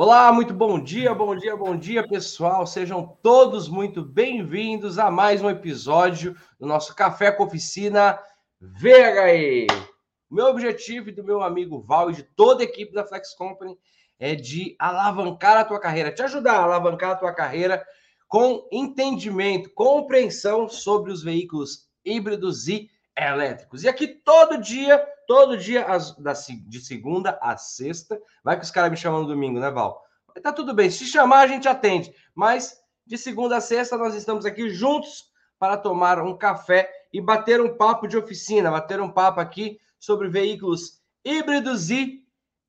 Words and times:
Olá, 0.00 0.32
muito 0.32 0.54
bom 0.54 0.78
dia, 0.78 1.12
bom 1.12 1.34
dia, 1.34 1.56
bom 1.56 1.76
dia, 1.76 2.06
pessoal. 2.06 2.64
Sejam 2.68 3.18
todos 3.20 3.68
muito 3.68 4.00
bem-vindos 4.00 4.96
a 4.96 5.10
mais 5.10 5.42
um 5.42 5.50
episódio 5.50 6.36
do 6.56 6.68
nosso 6.68 6.94
Café 6.94 7.32
com 7.32 7.42
Oficina 7.42 8.16
VHE. 8.60 9.66
Meu 10.30 10.46
objetivo 10.46 11.08
e 11.08 11.12
do 11.12 11.24
meu 11.24 11.42
amigo 11.42 11.80
Val 11.80 12.12
e 12.12 12.14
de 12.14 12.22
toda 12.22 12.62
a 12.62 12.64
equipe 12.64 12.92
da 12.92 13.04
Flex 13.04 13.34
Company 13.34 13.76
é 14.20 14.36
de 14.36 14.76
alavancar 14.78 15.56
a 15.56 15.64
tua 15.64 15.80
carreira, 15.80 16.14
te 16.14 16.22
ajudar 16.22 16.60
a 16.60 16.62
alavancar 16.62 17.10
a 17.10 17.16
tua 17.16 17.34
carreira 17.34 17.84
com 18.28 18.68
entendimento, 18.70 19.68
compreensão 19.74 20.68
sobre 20.68 21.10
os 21.10 21.24
veículos 21.24 21.88
híbridos 22.04 22.68
e 22.68 22.88
elétricos. 23.16 23.82
E 23.82 23.88
aqui 23.88 24.06
todo 24.06 24.62
dia 24.62 25.04
todo 25.28 25.58
dia, 25.58 25.84
as, 25.84 26.16
da, 26.16 26.32
de 26.32 26.80
segunda 26.80 27.38
a 27.42 27.54
sexta. 27.58 28.18
Vai 28.42 28.58
que 28.58 28.64
os 28.64 28.70
caras 28.70 28.90
me 28.90 28.96
chamam 28.96 29.20
no 29.20 29.28
domingo, 29.28 29.60
né, 29.60 29.70
Val? 29.70 30.02
Tá 30.42 30.52
tudo 30.52 30.72
bem. 30.72 30.90
Se 30.90 31.04
chamar, 31.04 31.40
a 31.40 31.46
gente 31.46 31.68
atende. 31.68 32.12
Mas 32.34 32.80
de 33.06 33.18
segunda 33.18 33.58
a 33.58 33.60
sexta, 33.60 33.98
nós 33.98 34.14
estamos 34.14 34.46
aqui 34.46 34.70
juntos 34.70 35.30
para 35.58 35.76
tomar 35.76 36.20
um 36.22 36.36
café 36.36 36.90
e 37.12 37.20
bater 37.20 37.60
um 37.60 37.76
papo 37.76 38.08
de 38.08 38.16
oficina, 38.16 38.70
bater 38.70 39.00
um 39.00 39.10
papo 39.10 39.38
aqui 39.38 39.78
sobre 40.00 40.28
veículos 40.28 41.02
híbridos 41.22 41.90
e 41.90 42.24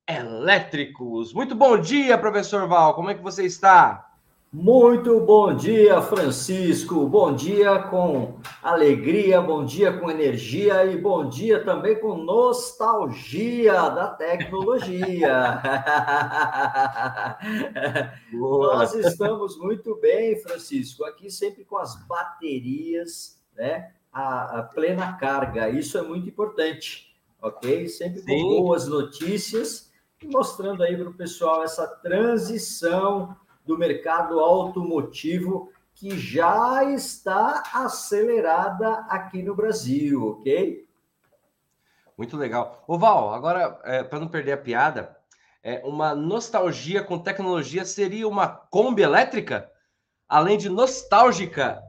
elétricos. 0.06 1.32
Muito 1.32 1.54
bom 1.54 1.78
dia, 1.78 2.18
professor 2.18 2.68
Val. 2.68 2.94
Como 2.94 3.08
é 3.08 3.14
que 3.14 3.22
você 3.22 3.44
está? 3.46 4.09
Muito 4.52 5.20
bom 5.20 5.54
dia, 5.54 6.02
Francisco. 6.02 7.06
Bom 7.06 7.32
dia 7.32 7.84
com 7.84 8.40
alegria, 8.60 9.40
bom 9.40 9.64
dia 9.64 9.96
com 9.96 10.10
energia 10.10 10.84
e 10.86 10.98
bom 10.98 11.28
dia 11.28 11.64
também 11.64 12.00
com 12.00 12.16
nostalgia 12.16 13.88
da 13.90 14.08
tecnologia. 14.08 15.62
Nós 18.32 18.92
estamos 18.92 19.56
muito 19.56 19.94
bem, 20.00 20.34
Francisco, 20.42 21.04
aqui 21.04 21.30
sempre 21.30 21.64
com 21.64 21.78
as 21.78 21.94
baterias, 22.08 23.40
né? 23.56 23.92
A, 24.12 24.58
a 24.58 24.62
plena 24.64 25.12
carga. 25.12 25.68
Isso 25.68 25.96
é 25.96 26.02
muito 26.02 26.28
importante, 26.28 27.16
ok? 27.40 27.86
Sempre 27.86 28.22
com 28.22 28.26
Sim. 28.26 28.48
boas 28.48 28.88
notícias 28.88 29.92
e 30.20 30.26
mostrando 30.26 30.82
aí 30.82 30.96
para 30.96 31.08
o 31.08 31.14
pessoal 31.14 31.62
essa 31.62 31.86
transição 31.86 33.36
do 33.64 33.78
mercado 33.78 34.40
automotivo 34.40 35.70
que 35.94 36.18
já 36.18 36.84
está 36.84 37.62
acelerada 37.74 39.04
aqui 39.08 39.42
no 39.42 39.54
Brasil, 39.54 40.28
ok? 40.28 40.88
Muito 42.16 42.36
legal. 42.36 42.84
Ô 42.86 42.98
Val, 42.98 43.34
agora, 43.34 43.78
é, 43.84 44.02
para 44.02 44.20
não 44.20 44.28
perder 44.28 44.52
a 44.52 44.58
piada, 44.58 45.16
é, 45.62 45.82
uma 45.84 46.14
nostalgia 46.14 47.02
com 47.02 47.18
tecnologia 47.18 47.84
seria 47.84 48.26
uma 48.26 48.48
Kombi 48.48 49.02
elétrica? 49.02 49.70
Além 50.28 50.56
de 50.56 50.68
nostálgica, 50.68 51.82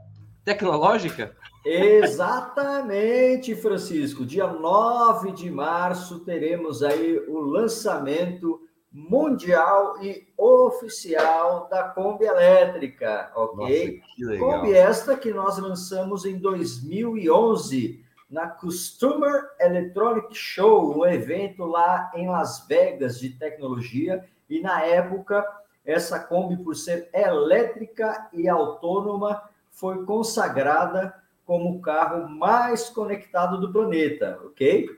tecnológica? 0.44 1.36
Exatamente, 1.64 3.56
Francisco. 3.56 4.26
Dia 4.26 4.48
9 4.48 5.32
de 5.32 5.50
março 5.52 6.20
teremos 6.20 6.82
aí 6.82 7.20
o 7.28 7.40
lançamento 7.40 8.62
mundial 8.92 10.04
e 10.04 10.28
oficial 10.38 11.68
da 11.70 11.84
Kombi 11.84 12.26
elétrica, 12.26 13.32
ok? 13.36 14.02
Nossa, 14.20 14.38
Kombi 14.38 14.74
esta 14.74 15.16
que 15.16 15.32
nós 15.32 15.58
lançamos 15.58 16.26
em 16.26 16.38
2011 16.38 18.04
na 18.30 18.48
Customer 18.48 19.50
Electronic 19.60 20.36
Show, 20.36 20.98
um 20.98 21.06
evento 21.06 21.66
lá 21.66 22.12
em 22.16 22.30
Las 22.30 22.66
Vegas 22.68 23.20
de 23.20 23.30
tecnologia, 23.30 24.26
e 24.50 24.62
na 24.62 24.84
época 24.86 25.46
essa 25.86 26.20
Kombi 26.20 26.58
por 26.58 26.76
ser 26.76 27.10
elétrica 27.14 28.30
e 28.34 28.48
autônoma 28.48 29.42
foi 29.70 30.06
consagrada 30.06 31.16
como 31.46 31.78
o 31.78 31.82
carro 31.82 32.30
mais 32.30 32.90
conectado 32.90 33.60
do 33.60 33.72
planeta, 33.72 34.40
ok? 34.46 34.90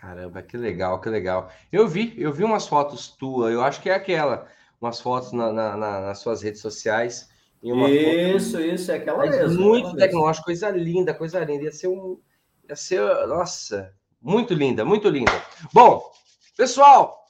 Caramba, 0.00 0.42
que 0.42 0.56
legal, 0.56 0.98
que 0.98 1.10
legal. 1.10 1.52
Eu 1.70 1.86
vi, 1.86 2.14
eu 2.16 2.32
vi 2.32 2.42
umas 2.42 2.66
fotos 2.66 3.08
tuas, 3.08 3.52
eu 3.52 3.62
acho 3.62 3.82
que 3.82 3.90
é 3.90 3.94
aquela, 3.94 4.48
umas 4.80 4.98
fotos 4.98 5.30
na, 5.32 5.52
na, 5.52 5.76
na, 5.76 6.00
nas 6.00 6.20
suas 6.20 6.40
redes 6.40 6.62
sociais. 6.62 7.28
isso, 7.62 8.52
foto... 8.52 8.64
isso, 8.64 8.90
é 8.90 8.94
aquela 8.94 9.26
mesmo. 9.26 9.60
Muito 9.60 9.94
tecnológico, 9.96 10.46
coisa 10.46 10.70
linda, 10.70 11.12
coisa 11.12 11.44
linda. 11.44 11.64
Ia 11.64 11.72
ser 11.72 11.88
um. 11.88 12.18
Ia 12.66 12.74
ser, 12.74 13.02
nossa, 13.26 13.94
muito 14.22 14.54
linda, 14.54 14.86
muito 14.86 15.06
linda. 15.06 15.32
Bom, 15.70 16.10
pessoal, 16.56 17.26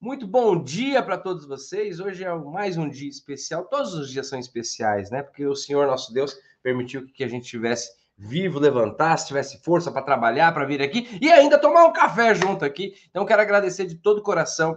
muito 0.00 0.26
bom 0.26 0.60
dia 0.60 1.00
para 1.00 1.16
todos 1.16 1.46
vocês. 1.46 2.00
Hoje 2.00 2.24
é 2.24 2.34
mais 2.34 2.76
um 2.76 2.88
dia 2.88 3.08
especial. 3.08 3.66
Todos 3.66 3.94
os 3.94 4.10
dias 4.10 4.26
são 4.26 4.40
especiais, 4.40 5.12
né? 5.12 5.22
Porque 5.22 5.46
o 5.46 5.54
Senhor 5.54 5.86
nosso 5.86 6.12
Deus 6.12 6.36
permitiu 6.60 7.06
que 7.06 7.22
a 7.22 7.28
gente 7.28 7.46
tivesse 7.46 7.88
vivo, 8.16 8.58
levantasse, 8.58 9.26
tivesse 9.26 9.62
força 9.62 9.90
para 9.90 10.02
trabalhar, 10.02 10.52
para 10.52 10.64
vir 10.64 10.80
aqui 10.80 11.18
e 11.20 11.30
ainda 11.30 11.58
tomar 11.58 11.84
um 11.84 11.92
café 11.92 12.34
junto 12.34 12.64
aqui. 12.64 12.94
Então, 13.10 13.26
quero 13.26 13.42
agradecer 13.42 13.86
de 13.86 13.96
todo 13.96 14.18
o 14.18 14.22
coração 14.22 14.76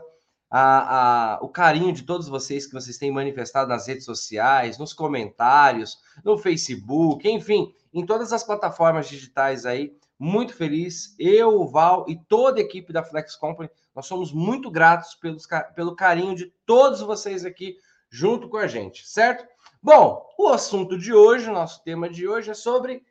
a, 0.49 1.35
a, 1.35 1.39
o 1.41 1.49
carinho 1.49 1.93
de 1.93 2.03
todos 2.03 2.27
vocês 2.27 2.65
que 2.65 2.73
vocês 2.73 2.97
têm 2.97 3.11
manifestado 3.11 3.69
nas 3.69 3.87
redes 3.87 4.05
sociais, 4.05 4.77
nos 4.77 4.93
comentários, 4.93 5.97
no 6.23 6.37
Facebook, 6.37 7.29
enfim, 7.29 7.73
em 7.93 8.05
todas 8.05 8.31
as 8.31 8.43
plataformas 8.43 9.07
digitais 9.07 9.65
aí. 9.65 9.95
Muito 10.19 10.53
feliz, 10.53 11.15
eu, 11.19 11.61
o 11.61 11.67
Val 11.67 12.05
e 12.07 12.15
toda 12.15 12.59
a 12.59 12.63
equipe 12.63 12.91
da 12.91 13.03
Flex 13.03 13.35
Company, 13.35 13.69
nós 13.95 14.07
somos 14.07 14.31
muito 14.31 14.71
gratos 14.71 15.13
pelos, 15.13 15.45
pelo 15.75 15.95
carinho 15.95 16.35
de 16.35 16.51
todos 16.65 17.01
vocês 17.01 17.45
aqui 17.45 17.75
junto 18.09 18.49
com 18.49 18.57
a 18.57 18.65
gente, 18.65 19.07
certo? 19.07 19.45
Bom, 19.81 20.25
o 20.39 20.47
assunto 20.47 20.97
de 20.97 21.13
hoje, 21.13 21.51
nosso 21.51 21.83
tema 21.83 22.09
de 22.09 22.27
hoje 22.27 22.49
é 22.49 22.55
sobre 22.55 23.03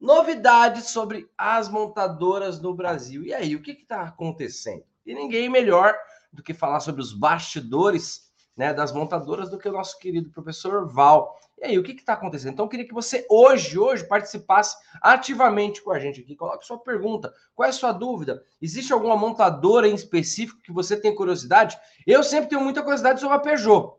novidades 0.00 0.88
sobre 0.88 1.28
as 1.36 1.68
montadoras 1.68 2.60
no 2.60 2.74
Brasil. 2.74 3.22
E 3.22 3.34
aí, 3.34 3.54
o 3.54 3.62
que 3.62 3.72
está 3.72 4.02
acontecendo? 4.02 4.82
E 5.04 5.14
ninguém 5.14 5.48
melhor 5.48 5.94
do 6.32 6.42
que 6.42 6.54
falar 6.54 6.80
sobre 6.80 7.02
os 7.02 7.12
bastidores 7.12 8.30
né, 8.56 8.72
das 8.72 8.92
montadoras 8.92 9.50
do 9.50 9.58
que 9.58 9.68
o 9.68 9.72
nosso 9.72 9.98
querido 9.98 10.30
professor 10.30 10.88
Val. 10.88 11.38
E 11.58 11.64
aí, 11.64 11.78
o 11.78 11.82
que 11.82 11.92
está 11.92 12.14
acontecendo? 12.14 12.52
Então, 12.52 12.64
eu 12.64 12.68
queria 12.68 12.86
que 12.86 12.94
você 12.94 13.26
hoje, 13.28 13.78
hoje, 13.78 14.06
participasse 14.06 14.76
ativamente 15.02 15.82
com 15.82 15.90
a 15.90 15.98
gente 15.98 16.20
aqui. 16.20 16.34
Coloque 16.34 16.66
sua 16.66 16.78
pergunta. 16.78 17.32
Qual 17.54 17.66
é 17.66 17.70
a 17.70 17.72
sua 17.72 17.92
dúvida? 17.92 18.42
Existe 18.60 18.92
alguma 18.92 19.16
montadora 19.16 19.86
em 19.86 19.94
específico 19.94 20.62
que 20.62 20.72
você 20.72 20.98
tem 20.98 21.14
curiosidade? 21.14 21.78
Eu 22.06 22.22
sempre 22.22 22.48
tenho 22.48 22.62
muita 22.62 22.82
curiosidade 22.82 23.20
sobre 23.20 23.36
a 23.36 23.40
Peugeot. 23.40 23.94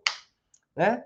Né? 0.76 1.04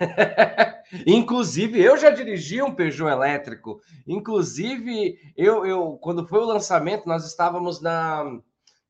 Inclusive, 1.06 1.80
eu 1.80 1.96
já 1.96 2.10
dirigi 2.10 2.62
um 2.62 2.74
Peugeot 2.74 3.08
elétrico. 3.10 3.80
Inclusive, 4.06 5.18
eu, 5.36 5.64
eu 5.64 5.98
quando 6.00 6.26
foi 6.26 6.40
o 6.40 6.46
lançamento, 6.46 7.08
nós 7.08 7.26
estávamos 7.26 7.80
na, 7.80 8.24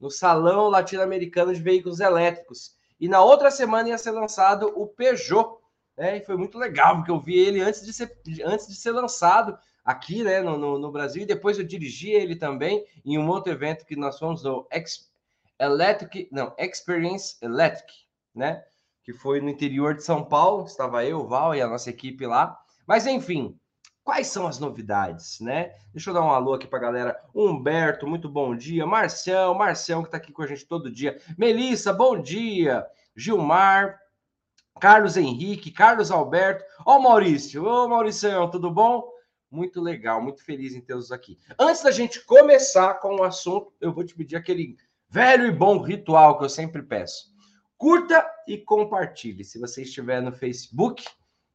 no 0.00 0.10
Salão 0.10 0.68
Latino-Americano 0.68 1.54
de 1.54 1.62
Veículos 1.62 2.00
Elétricos. 2.00 2.76
E 2.98 3.08
na 3.08 3.22
outra 3.22 3.50
semana 3.50 3.88
ia 3.88 3.98
ser 3.98 4.10
lançado 4.10 4.72
o 4.74 4.86
Peugeot. 4.86 5.58
Né? 5.96 6.18
E 6.18 6.24
foi 6.24 6.36
muito 6.36 6.58
legal, 6.58 6.96
porque 6.96 7.10
eu 7.10 7.20
vi 7.20 7.36
ele 7.36 7.60
antes 7.60 7.84
de 7.84 7.92
ser, 7.92 8.16
antes 8.44 8.66
de 8.66 8.74
ser 8.74 8.92
lançado 8.92 9.56
aqui 9.84 10.22
né, 10.22 10.40
no, 10.40 10.58
no, 10.58 10.78
no 10.78 10.90
Brasil. 10.90 11.22
E 11.22 11.26
depois 11.26 11.58
eu 11.58 11.64
dirigi 11.64 12.10
ele 12.10 12.36
também 12.36 12.84
em 13.04 13.18
um 13.18 13.28
outro 13.28 13.52
evento 13.52 13.86
que 13.86 13.96
nós 13.96 14.18
fomos 14.18 14.42
no 14.42 14.66
Ex 14.70 15.10
Electric, 15.58 16.28
não, 16.32 16.52
Experience 16.58 17.36
Electric, 17.40 17.92
né? 18.34 18.64
Que 19.02 19.12
foi 19.12 19.40
no 19.40 19.48
interior 19.48 19.94
de 19.94 20.04
São 20.04 20.24
Paulo, 20.24 20.64
estava 20.64 21.04
eu, 21.04 21.20
o 21.20 21.26
Val 21.26 21.54
e 21.54 21.60
a 21.60 21.66
nossa 21.66 21.90
equipe 21.90 22.26
lá. 22.26 22.58
Mas 22.86 23.06
enfim, 23.06 23.58
quais 24.04 24.28
são 24.28 24.46
as 24.46 24.58
novidades, 24.58 25.40
né? 25.40 25.72
Deixa 25.92 26.10
eu 26.10 26.14
dar 26.14 26.22
um 26.22 26.30
alô 26.30 26.54
aqui 26.54 26.66
para 26.66 26.78
a 26.78 26.82
galera. 26.82 27.20
Humberto, 27.34 28.06
muito 28.06 28.28
bom 28.28 28.54
dia. 28.56 28.86
Marcião, 28.86 29.54
Marcião 29.54 30.02
que 30.02 30.08
está 30.08 30.16
aqui 30.16 30.32
com 30.32 30.42
a 30.42 30.46
gente 30.46 30.66
todo 30.66 30.90
dia. 30.90 31.20
Melissa, 31.36 31.92
bom 31.92 32.20
dia. 32.20 32.86
Gilmar, 33.16 33.98
Carlos 34.80 35.16
Henrique, 35.16 35.70
Carlos 35.70 36.10
Alberto. 36.10 36.64
Ó 36.86 36.98
Maurício. 36.98 37.64
Ô 37.64 37.88
Mauricião, 37.88 38.50
tudo 38.50 38.70
bom? 38.70 39.10
Muito 39.50 39.80
legal, 39.80 40.22
muito 40.22 40.42
feliz 40.42 40.74
em 40.74 40.80
tê-los 40.80 41.12
aqui. 41.12 41.38
Antes 41.58 41.82
da 41.82 41.90
gente 41.90 42.24
começar 42.24 42.94
com 42.94 43.16
o 43.16 43.22
assunto, 43.22 43.72
eu 43.80 43.92
vou 43.92 44.02
te 44.02 44.14
pedir 44.14 44.36
aquele 44.36 44.76
velho 45.10 45.46
e 45.46 45.52
bom 45.52 45.78
ritual 45.82 46.38
que 46.38 46.44
eu 46.44 46.48
sempre 46.48 46.82
peço. 46.82 47.30
Curta 47.76 48.26
e 48.46 48.58
compartilhe. 48.58 49.44
Se 49.44 49.58
você 49.58 49.82
estiver 49.82 50.20
no 50.20 50.32
Facebook, 50.32 51.04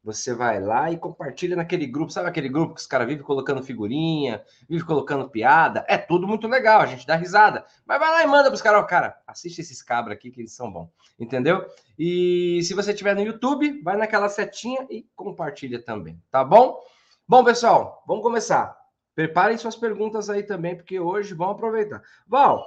você 0.03 0.33
vai 0.33 0.61
lá 0.61 0.89
e 0.89 0.97
compartilha 0.97 1.55
naquele 1.55 1.85
grupo. 1.85 2.11
Sabe 2.11 2.29
aquele 2.29 2.47
grupo 2.47 2.75
que 2.75 2.79
os 2.79 2.87
caras 2.87 3.07
vivem 3.07 3.23
colocando 3.23 3.61
figurinha, 3.61 4.41
vivem 4.69 4.85
colocando 4.85 5.29
piada? 5.29 5.85
É 5.87 5.97
tudo 5.97 6.25
muito 6.25 6.47
legal, 6.47 6.79
a 6.79 6.85
gente 6.85 7.05
dá 7.05 7.15
risada. 7.15 7.65
Mas 7.85 7.99
vai 7.99 8.09
lá 8.09 8.23
e 8.23 8.27
manda 8.27 8.45
para 8.45 8.55
os 8.55 8.61
caras, 8.61 8.87
cara, 8.87 9.21
assiste 9.27 9.59
esses 9.59 9.81
cabras 9.81 10.15
aqui 10.15 10.31
que 10.31 10.39
eles 10.39 10.53
são 10.53 10.71
bons. 10.71 10.89
Entendeu? 11.19 11.65
E 11.99 12.61
se 12.63 12.73
você 12.73 12.91
estiver 12.91 13.15
no 13.15 13.21
YouTube, 13.21 13.81
vai 13.81 13.97
naquela 13.97 14.29
setinha 14.29 14.87
e 14.89 15.05
compartilha 15.15 15.83
também, 15.83 16.21
tá 16.31 16.43
bom? 16.43 16.79
Bom, 17.27 17.43
pessoal, 17.43 18.03
vamos 18.07 18.23
começar. 18.23 18.77
Preparem 19.13 19.57
suas 19.57 19.75
perguntas 19.75 20.29
aí 20.29 20.43
também, 20.43 20.75
porque 20.75 20.99
hoje 20.99 21.33
vamos 21.33 21.55
aproveitar. 21.55 22.01
Val, 22.27 22.63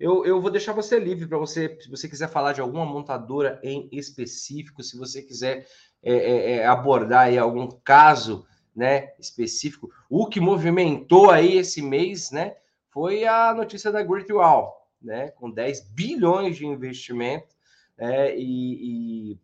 eu, 0.00 0.24
eu 0.24 0.40
vou 0.40 0.50
deixar 0.50 0.72
você 0.72 0.98
livre 0.98 1.26
para 1.26 1.36
você, 1.36 1.76
se 1.78 1.90
você 1.90 2.08
quiser 2.08 2.30
falar 2.30 2.54
de 2.54 2.60
alguma 2.62 2.86
montadora 2.86 3.60
em 3.62 3.86
específico, 3.92 4.82
se 4.82 4.96
você 4.96 5.20
quiser 5.20 5.66
é, 6.02 6.14
é, 6.14 6.52
é, 6.52 6.66
abordar 6.66 7.26
aí 7.26 7.36
algum 7.36 7.68
caso 7.68 8.46
né, 8.74 9.12
específico. 9.18 9.90
O 10.08 10.26
que 10.26 10.40
movimentou 10.40 11.30
aí 11.30 11.58
esse 11.58 11.82
mês, 11.82 12.30
né, 12.30 12.56
foi 12.88 13.26
a 13.26 13.52
notícia 13.52 13.92
da 13.92 14.02
Great 14.02 14.32
Wall, 14.32 14.74
né, 15.02 15.32
com 15.32 15.50
10 15.50 15.90
bilhões 15.90 16.56
de 16.56 16.64
investimento, 16.64 17.54
né, 17.98 18.34
e, 18.34 19.32
e 19.32 19.40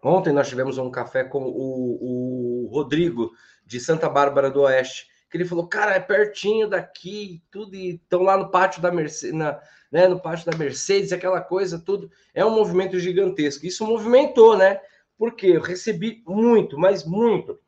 ontem 0.00 0.32
nós 0.32 0.48
tivemos 0.48 0.78
um 0.78 0.92
café 0.92 1.24
com 1.24 1.42
o, 1.42 2.66
o 2.66 2.68
Rodrigo 2.68 3.32
de 3.66 3.80
Santa 3.80 4.08
Bárbara 4.08 4.48
do 4.48 4.60
Oeste, 4.60 5.08
que 5.32 5.38
ele 5.38 5.46
falou, 5.46 5.66
cara, 5.66 5.94
é 5.94 5.98
pertinho 5.98 6.68
daqui, 6.68 7.42
tudo, 7.50 7.74
e 7.74 7.94
estão 7.94 8.20
lá 8.20 8.36
no 8.36 8.50
pátio 8.50 8.82
da 8.82 8.92
Mercedes, 8.92 9.34
na, 9.34 9.58
né, 9.90 10.06
no 10.06 10.20
pátio 10.20 10.44
da 10.44 10.58
Mercedes, 10.58 11.10
aquela 11.10 11.40
coisa, 11.40 11.78
tudo. 11.78 12.10
É 12.34 12.44
um 12.44 12.54
movimento 12.54 12.98
gigantesco. 12.98 13.64
Isso 13.64 13.86
movimentou, 13.86 14.58
né? 14.58 14.78
Porque 15.16 15.46
eu 15.46 15.62
recebi 15.62 16.22
muito, 16.26 16.78
mas 16.78 17.06
muito, 17.06 17.58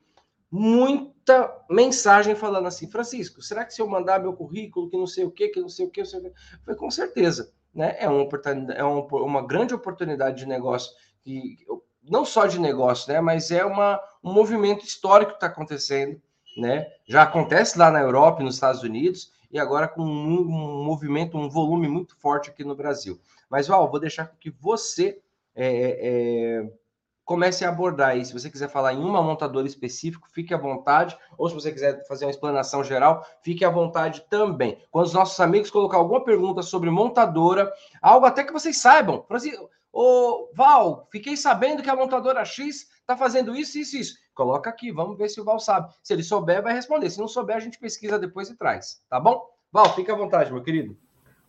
muita 0.50 1.64
mensagem 1.70 2.34
falando 2.34 2.66
assim, 2.66 2.90
Francisco, 2.90 3.40
será 3.40 3.64
que 3.64 3.72
se 3.72 3.80
eu 3.80 3.88
mandar 3.88 4.20
meu 4.20 4.34
currículo, 4.34 4.90
que 4.90 4.98
não 4.98 5.06
sei 5.06 5.24
o 5.24 5.30
que, 5.30 5.48
que 5.48 5.60
não 5.60 5.70
sei 5.70 5.86
o 5.86 5.90
que, 5.90 6.02
foi 6.04 6.74
com 6.74 6.90
certeza, 6.90 7.50
né? 7.74 7.96
É 7.98 8.06
uma 8.06 8.24
oportunidade, 8.24 8.78
é 8.78 8.84
uma, 8.84 9.06
uma 9.22 9.46
grande 9.46 9.72
oportunidade 9.72 10.36
de 10.36 10.46
negócio 10.46 10.92
que 11.22 11.56
não 12.02 12.26
só 12.26 12.46
de 12.46 12.60
negócio, 12.60 13.10
né? 13.10 13.22
Mas 13.22 13.50
é 13.50 13.64
uma, 13.64 13.98
um 14.22 14.34
movimento 14.34 14.84
histórico 14.84 15.30
que 15.30 15.36
está 15.38 15.46
acontecendo 15.46 16.20
né? 16.56 16.86
Já 17.06 17.22
acontece 17.22 17.78
lá 17.78 17.90
na 17.90 18.00
Europa 18.00 18.40
e 18.40 18.44
nos 18.44 18.54
Estados 18.54 18.82
Unidos, 18.82 19.32
e 19.50 19.58
agora 19.58 19.86
com 19.86 20.02
um, 20.02 20.40
um 20.40 20.84
movimento, 20.84 21.38
um 21.38 21.48
volume 21.48 21.88
muito 21.88 22.16
forte 22.16 22.50
aqui 22.50 22.64
no 22.64 22.74
Brasil. 22.74 23.20
Mas, 23.48 23.68
Val, 23.68 23.90
vou 23.90 24.00
deixar 24.00 24.26
que 24.40 24.50
você 24.50 25.18
é, 25.54 25.98
é, 26.00 26.72
comece 27.24 27.64
a 27.64 27.68
abordar 27.68 28.10
aí. 28.10 28.24
Se 28.24 28.32
você 28.32 28.50
quiser 28.50 28.68
falar 28.68 28.92
em 28.94 28.98
uma 28.98 29.22
montadora 29.22 29.66
específica, 29.66 30.26
fique 30.32 30.52
à 30.52 30.58
vontade. 30.58 31.16
Ou 31.38 31.48
se 31.48 31.54
você 31.54 31.72
quiser 31.72 32.06
fazer 32.06 32.24
uma 32.24 32.30
explanação 32.30 32.84
geral, 32.84 33.24
fique 33.42 33.64
à 33.64 33.70
vontade 33.70 34.24
também. 34.28 34.78
Quando 34.90 35.06
os 35.06 35.14
nossos 35.14 35.38
amigos 35.40 35.70
colocar 35.70 35.98
alguma 35.98 36.24
pergunta 36.24 36.62
sobre 36.62 36.90
montadora, 36.90 37.72
algo 38.02 38.26
até 38.26 38.44
que 38.44 38.52
vocês 38.52 38.78
saibam. 38.78 39.24
Ô, 39.96 40.50
Val, 40.52 41.06
fiquei 41.12 41.36
sabendo 41.36 41.80
que 41.80 41.88
a 41.88 41.94
montadora 41.94 42.44
X 42.44 42.88
está 42.98 43.16
fazendo 43.16 43.54
isso, 43.54 43.78
isso, 43.78 43.96
isso. 43.96 44.18
Coloca 44.34 44.68
aqui, 44.68 44.90
vamos 44.90 45.16
ver 45.16 45.28
se 45.28 45.40
o 45.40 45.44
Val 45.44 45.60
sabe. 45.60 45.94
Se 46.02 46.12
ele 46.12 46.24
souber, 46.24 46.60
vai 46.60 46.74
responder. 46.74 47.08
Se 47.10 47.20
não 47.20 47.28
souber, 47.28 47.54
a 47.54 47.60
gente 47.60 47.78
pesquisa 47.78 48.18
depois 48.18 48.50
e 48.50 48.56
traz, 48.56 49.00
tá 49.08 49.20
bom? 49.20 49.48
Val, 49.70 49.94
fica 49.94 50.12
à 50.12 50.16
vontade, 50.16 50.52
meu 50.52 50.64
querido. 50.64 50.96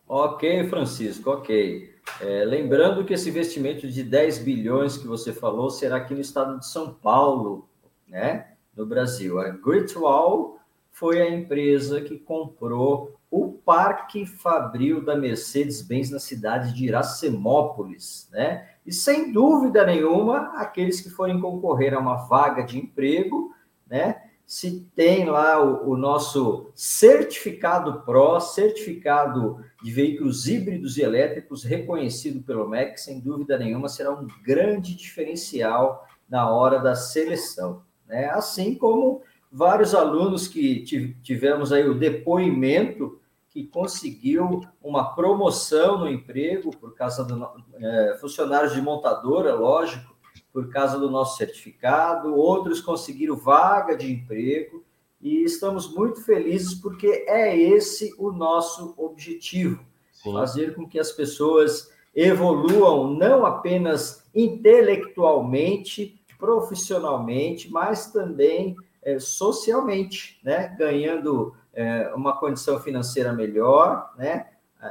Ok, 0.06 0.68
Francisco, 0.68 1.28
ok. 1.28 1.92
É, 2.20 2.44
lembrando 2.44 3.04
que 3.04 3.14
esse 3.14 3.28
investimento 3.28 3.88
de 3.88 4.04
10 4.04 4.38
bilhões 4.38 4.96
que 4.96 5.08
você 5.08 5.32
falou 5.32 5.68
será 5.68 5.96
aqui 5.96 6.14
no 6.14 6.20
estado 6.20 6.60
de 6.60 6.68
São 6.68 6.94
Paulo, 6.94 7.68
né? 8.06 8.52
No 8.76 8.86
Brasil. 8.86 9.40
A 9.40 9.48
Great 9.48 9.98
Wall 9.98 10.60
foi 10.92 11.20
a 11.20 11.28
empresa 11.28 12.00
que 12.00 12.16
comprou 12.16 13.15
o 13.30 13.52
Parque 13.52 14.24
Fabril 14.24 15.04
da 15.04 15.16
Mercedes-Benz 15.16 16.10
na 16.10 16.18
cidade 16.18 16.72
de 16.72 16.86
Iracemópolis, 16.86 18.28
né? 18.32 18.68
E 18.86 18.92
sem 18.92 19.32
dúvida 19.32 19.84
nenhuma, 19.84 20.52
aqueles 20.56 21.00
que 21.00 21.10
forem 21.10 21.40
concorrer 21.40 21.92
a 21.92 21.98
uma 21.98 22.16
vaga 22.28 22.62
de 22.62 22.78
emprego, 22.78 23.52
né? 23.86 24.22
Se 24.46 24.88
tem 24.94 25.24
lá 25.24 25.60
o, 25.60 25.90
o 25.90 25.96
nosso 25.96 26.70
certificado 26.72 28.02
PRO, 28.02 28.38
certificado 28.40 29.58
de 29.82 29.90
veículos 29.90 30.46
híbridos 30.46 30.96
e 30.96 31.02
elétricos, 31.02 31.64
reconhecido 31.64 32.40
pelo 32.44 32.68
MEC, 32.68 32.96
sem 33.00 33.18
dúvida 33.18 33.58
nenhuma, 33.58 33.88
será 33.88 34.12
um 34.12 34.28
grande 34.44 34.94
diferencial 34.94 36.06
na 36.28 36.48
hora 36.48 36.78
da 36.78 36.94
seleção. 36.94 37.82
Né? 38.06 38.26
Assim 38.26 38.76
como 38.76 39.22
vários 39.56 39.94
alunos 39.94 40.46
que 40.46 40.84
tivemos 41.22 41.72
aí 41.72 41.88
o 41.88 41.98
depoimento 41.98 43.18
que 43.48 43.66
conseguiu 43.66 44.60
uma 44.82 45.14
promoção 45.14 45.98
no 45.98 46.10
emprego 46.10 46.70
por 46.76 46.94
causa 46.94 47.24
do 47.24 47.42
é, 47.80 48.18
funcionários 48.20 48.74
de 48.74 48.82
montadora, 48.82 49.54
lógico, 49.54 50.14
por 50.52 50.68
causa 50.68 50.98
do 50.98 51.10
nosso 51.10 51.38
certificado, 51.38 52.34
outros 52.34 52.82
conseguiram 52.82 53.34
vaga 53.34 53.96
de 53.96 54.12
emprego 54.12 54.84
e 55.22 55.42
estamos 55.42 55.90
muito 55.90 56.22
felizes 56.22 56.74
porque 56.74 57.24
é 57.26 57.56
esse 57.58 58.14
o 58.18 58.30
nosso 58.30 58.92
objetivo, 58.98 59.82
Sim. 60.12 60.34
fazer 60.34 60.74
com 60.74 60.86
que 60.86 60.98
as 60.98 61.12
pessoas 61.12 61.90
evoluam 62.14 63.14
não 63.14 63.46
apenas 63.46 64.22
intelectualmente, 64.34 66.20
profissionalmente, 66.38 67.72
mas 67.72 68.12
também 68.12 68.76
é, 69.06 69.20
socialmente, 69.20 70.40
né? 70.42 70.74
ganhando 70.76 71.54
é, 71.72 72.12
uma 72.12 72.36
condição 72.36 72.80
financeira 72.80 73.32
melhor, 73.32 74.12
né? 74.18 74.48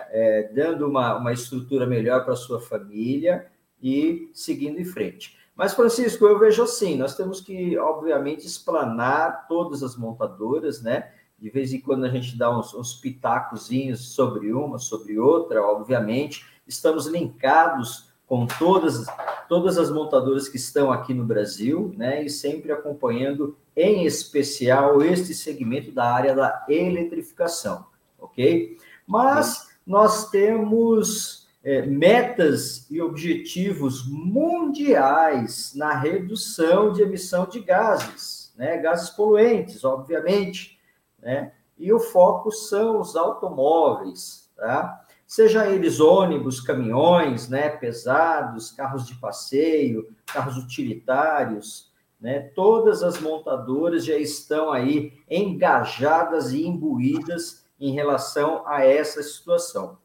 É, 0.10 0.52
dando 0.54 0.88
uma, 0.88 1.16
uma 1.18 1.32
estrutura 1.32 1.86
melhor 1.86 2.26
para 2.26 2.36
sua 2.36 2.60
família 2.60 3.48
e 3.82 4.30
seguindo 4.34 4.80
em 4.80 4.86
frente. 4.86 5.38
Mas, 5.56 5.74
Francisco, 5.74 6.26
eu 6.26 6.40
vejo 6.40 6.64
assim: 6.64 6.98
nós 6.98 7.16
temos 7.16 7.40
que, 7.40 7.78
obviamente, 7.78 8.48
explanar 8.48 9.48
todas 9.48 9.84
as 9.84 9.96
montadoras, 9.96 10.82
né? 10.82 11.12
De 11.38 11.50
vez 11.50 11.74
em 11.74 11.82
quando 11.82 12.06
a 12.06 12.10
gente 12.10 12.38
dá 12.38 12.58
uns, 12.58 12.74
uns 12.74 12.94
pitacozinhos 12.96 14.14
sobre 14.16 14.54
uma, 14.54 14.80
sobre 14.80 15.20
outra, 15.20 15.62
obviamente. 15.62 16.46
Estamos 16.66 17.06
linkados 17.06 18.10
com 18.26 18.48
todas, 18.48 19.06
todas 19.48 19.78
as 19.78 19.90
montadoras 19.92 20.48
que 20.48 20.58
estão 20.58 20.92
aqui 20.92 21.14
no 21.14 21.24
Brasil, 21.24 21.94
né? 21.98 22.24
E 22.24 22.30
sempre 22.30 22.72
acompanhando 22.72 23.58
em 23.76 24.06
especial 24.06 25.02
este 25.02 25.34
segmento 25.34 25.92
da 25.92 26.12
área 26.12 26.36
da 26.36 26.66
eletrificação, 26.70 27.86
ok? 28.20 28.78
Mas 29.06 29.70
nós 29.86 30.30
temos 30.30 31.48
é, 31.64 31.82
metas 31.86 32.90
e 32.90 33.02
objetivos 33.02 34.08
mundiais 34.08 35.74
na 35.76 35.98
redução 35.98 36.92
de 36.94 37.02
emissão 37.02 37.48
de 37.48 37.60
gases, 37.60 38.54
né? 38.56 38.78
Gases 38.78 39.10
poluentes, 39.10 39.84
obviamente, 39.84 40.80
né? 41.20 41.52
E 41.78 41.92
o 41.92 42.00
foco 42.00 42.52
são 42.52 43.02
os 43.02 43.16
automóveis, 43.16 44.50
tá? 44.56 45.05
Seja 45.36 45.68
eles 45.68 46.00
ônibus, 46.00 46.62
caminhões, 46.62 47.50
né, 47.50 47.68
pesados, 47.68 48.72
carros 48.72 49.06
de 49.06 49.16
passeio, 49.16 50.16
carros 50.26 50.56
utilitários, 50.56 51.92
né? 52.22 52.40
Todas 52.56 53.04
as 53.04 53.20
montadoras 53.20 54.06
já 54.06 54.16
estão 54.16 54.72
aí 54.72 55.12
engajadas 55.30 56.54
e 56.54 56.66
imbuídas 56.66 57.66
em 57.78 57.92
relação 57.92 58.66
a 58.66 58.86
essa 58.86 59.22
situação. 59.22 59.98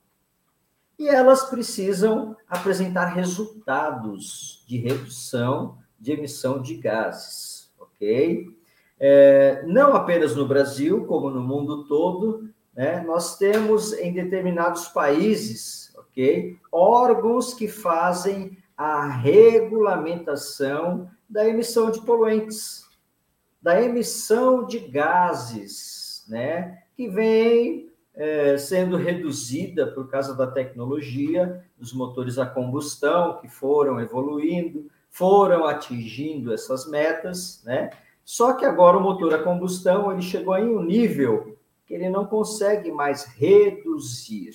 E 0.98 1.08
elas 1.08 1.44
precisam 1.44 2.36
apresentar 2.48 3.14
resultados 3.14 4.64
de 4.66 4.78
redução 4.78 5.78
de 5.96 6.10
emissão 6.10 6.60
de 6.60 6.74
gases, 6.74 7.72
ok? 7.78 8.48
É, 8.98 9.62
não 9.64 9.94
apenas 9.94 10.34
no 10.34 10.48
Brasil, 10.48 11.06
como 11.06 11.30
no 11.30 11.40
mundo 11.40 11.86
todo, 11.86 12.49
né? 12.74 13.02
Nós 13.02 13.36
temos 13.36 13.92
em 13.94 14.12
determinados 14.12 14.88
países, 14.88 15.92
ok, 15.96 16.56
órgãos 16.70 17.54
que 17.54 17.68
fazem 17.68 18.56
a 18.76 19.06
regulamentação 19.06 21.10
da 21.28 21.46
emissão 21.46 21.90
de 21.90 22.04
poluentes, 22.04 22.88
da 23.60 23.82
emissão 23.82 24.66
de 24.66 24.78
gases, 24.78 26.24
né, 26.28 26.82
que 26.96 27.08
vem 27.08 27.90
é, 28.14 28.56
sendo 28.56 28.96
reduzida 28.96 29.86
por 29.86 30.08
causa 30.08 30.34
da 30.34 30.46
tecnologia 30.46 31.64
dos 31.78 31.92
motores 31.92 32.38
a 32.38 32.46
combustão 32.46 33.38
que 33.38 33.48
foram 33.48 34.00
evoluindo, 34.00 34.90
foram 35.10 35.66
atingindo 35.66 36.52
essas 36.52 36.88
metas, 36.88 37.62
né? 37.64 37.90
Só 38.24 38.52
que 38.52 38.64
agora 38.64 38.96
o 38.96 39.00
motor 39.00 39.34
a 39.34 39.42
combustão 39.42 40.12
ele 40.12 40.22
chegou 40.22 40.56
em 40.56 40.68
um 40.68 40.82
nível 40.82 41.49
que 41.90 41.94
ele 41.94 42.08
não 42.08 42.24
consegue 42.24 42.92
mais 42.92 43.24
reduzir, 43.24 44.52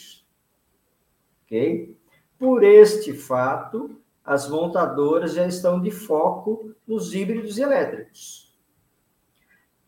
ok? 1.44 2.00
Por 2.40 2.64
este 2.64 3.12
fato, 3.12 4.00
as 4.24 4.48
montadoras 4.48 5.34
já 5.34 5.46
estão 5.46 5.82
de 5.82 5.92
foco 5.92 6.74
nos 6.88 7.14
híbridos 7.14 7.58
elétricos. 7.58 8.56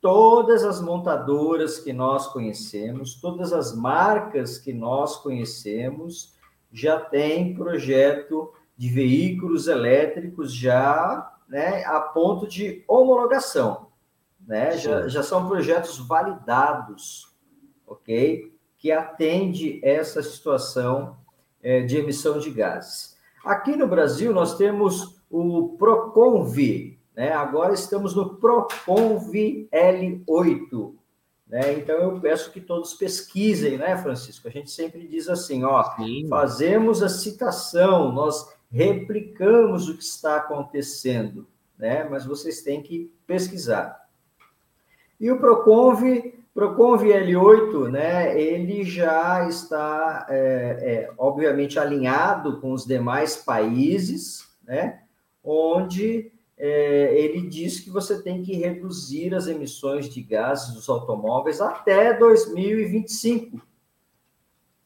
Todas 0.01 0.66
as 0.66 0.82
montadoras 0.82 1.80
que 1.80 1.94
nós 1.94 2.27
conhecemos, 2.27 3.16
todas 3.16 3.54
as 3.54 3.74
marcas 3.74 4.58
que 4.58 4.74
nós 4.74 5.16
conhecemos, 5.16 6.36
já 6.70 7.00
têm 7.00 7.56
projeto 7.56 8.51
de 8.75 8.89
veículos 8.89 9.70
elétricos 9.70 10.51
já 10.54 11.34
né, 11.48 11.86
a 11.86 12.01
ponto 12.01 12.46
de 12.46 12.84
homologação. 12.89 13.88
Né? 14.46 14.77
Já, 14.77 15.08
já 15.08 15.24
são 15.24 15.48
projetos 15.48 15.98
validados, 15.98 17.37
ok? 17.88 18.51
Que 18.77 18.91
atende 18.91 19.79
essa 19.84 20.22
situação 20.22 21.17
é, 21.63 21.82
de 21.82 21.98
emissão 21.98 22.38
de 22.38 22.51
gases. 22.51 23.17
Aqui 23.44 23.75
no 23.75 23.88
Brasil, 23.88 24.34
nós 24.34 24.58
temos 24.58 25.17
o 25.29 25.75
PROCONV, 25.77 27.00
né? 27.15 27.32
agora 27.32 27.74
estamos 27.74 28.13
no 28.13 28.36
PROCONV 28.36 29.70
L8. 29.72 30.94
Né? 31.48 31.74
Então, 31.74 31.96
eu 31.96 32.20
peço 32.20 32.51
que 32.51 32.60
todos 32.60 32.94
pesquisem, 32.94 33.77
né, 33.77 33.96
Francisco? 33.98 34.48
A 34.48 34.51
gente 34.51 34.70
sempre 34.70 35.08
diz 35.08 35.29
assim, 35.29 35.63
ó, 35.63 35.82
Sim. 35.96 36.27
fazemos 36.27 37.01
a 37.01 37.08
citação, 37.08 38.12
nós 38.12 38.53
replicamos 38.70 39.88
o 39.88 39.98
que 39.98 40.03
está 40.03 40.38
acontecendo, 40.38 41.48
né? 41.77 42.03
Mas 42.03 42.25
vocês 42.25 42.62
têm 42.62 42.82
que 42.82 43.13
pesquisar. 43.25 44.08
E 45.20 45.32
o 45.32 45.39
Proconv, 45.39 46.03
Proconv 46.58 47.04
L8, 47.04 47.88
né? 47.88 48.42
Ele 48.42 48.84
já 48.84 49.48
está, 49.48 50.26
é, 50.28 50.80
é, 50.82 51.14
obviamente, 51.16 51.78
alinhado 51.78 52.60
com 52.60 52.74
os 52.74 52.84
demais 52.84 53.36
países, 53.36 54.44
né? 54.64 55.04
Onde 55.44 56.32
é, 56.58 57.16
ele 57.16 57.48
diz 57.48 57.80
que 57.80 57.92
você 57.92 58.24
tem 58.24 58.42
que 58.42 58.56
reduzir 58.56 59.36
as 59.36 59.46
emissões 59.46 60.10
de 60.10 60.20
gases 60.20 60.74
dos 60.74 60.90
automóveis 60.90 61.62
até 61.62 62.18
2025. 62.18 63.62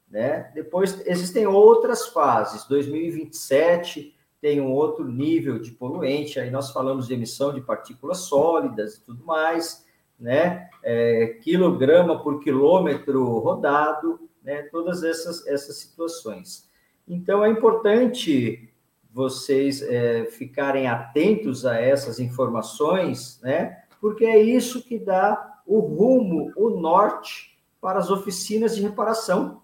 Né? 0.10 0.52
Depois 0.54 1.02
existem 1.08 1.48
outras 1.48 2.08
fases, 2.08 2.68
2027 2.68 4.14
tem 4.42 4.60
um 4.60 4.74
outro 4.74 5.08
nível 5.08 5.58
de 5.58 5.72
poluente, 5.72 6.38
aí 6.38 6.50
nós 6.50 6.70
falamos 6.72 7.08
de 7.08 7.14
emissão 7.14 7.54
de 7.54 7.62
partículas 7.62 8.18
sólidas 8.18 8.96
e 8.96 9.06
tudo 9.06 9.24
mais, 9.24 9.86
né? 10.22 10.70
É, 10.84 11.40
quilograma 11.42 12.22
por 12.24 12.40
quilômetro 12.40 13.40
rodado, 13.40 14.30
né? 14.44 14.64
Todas 14.72 15.04
essas, 15.04 15.46
essas 15.48 15.78
situações. 15.78 16.70
Então 17.08 17.44
é 17.44 17.50
importante 17.50 18.70
vocês 19.14 19.82
é, 19.82 20.26
ficarem 20.26 20.88
atentos 20.88 21.66
a 21.66 21.76
essas 21.76 22.20
informações, 22.20 23.40
né? 23.42 23.84
Porque 24.00 24.26
é 24.26 24.42
isso 24.42 24.84
que 24.84 24.98
dá 24.98 25.60
o 25.66 25.80
rumo, 25.80 26.52
o 26.56 26.70
norte 26.70 27.60
para 27.82 28.00
as 28.00 28.10
oficinas 28.10 28.76
de 28.76 28.82
reparação. 28.82 29.62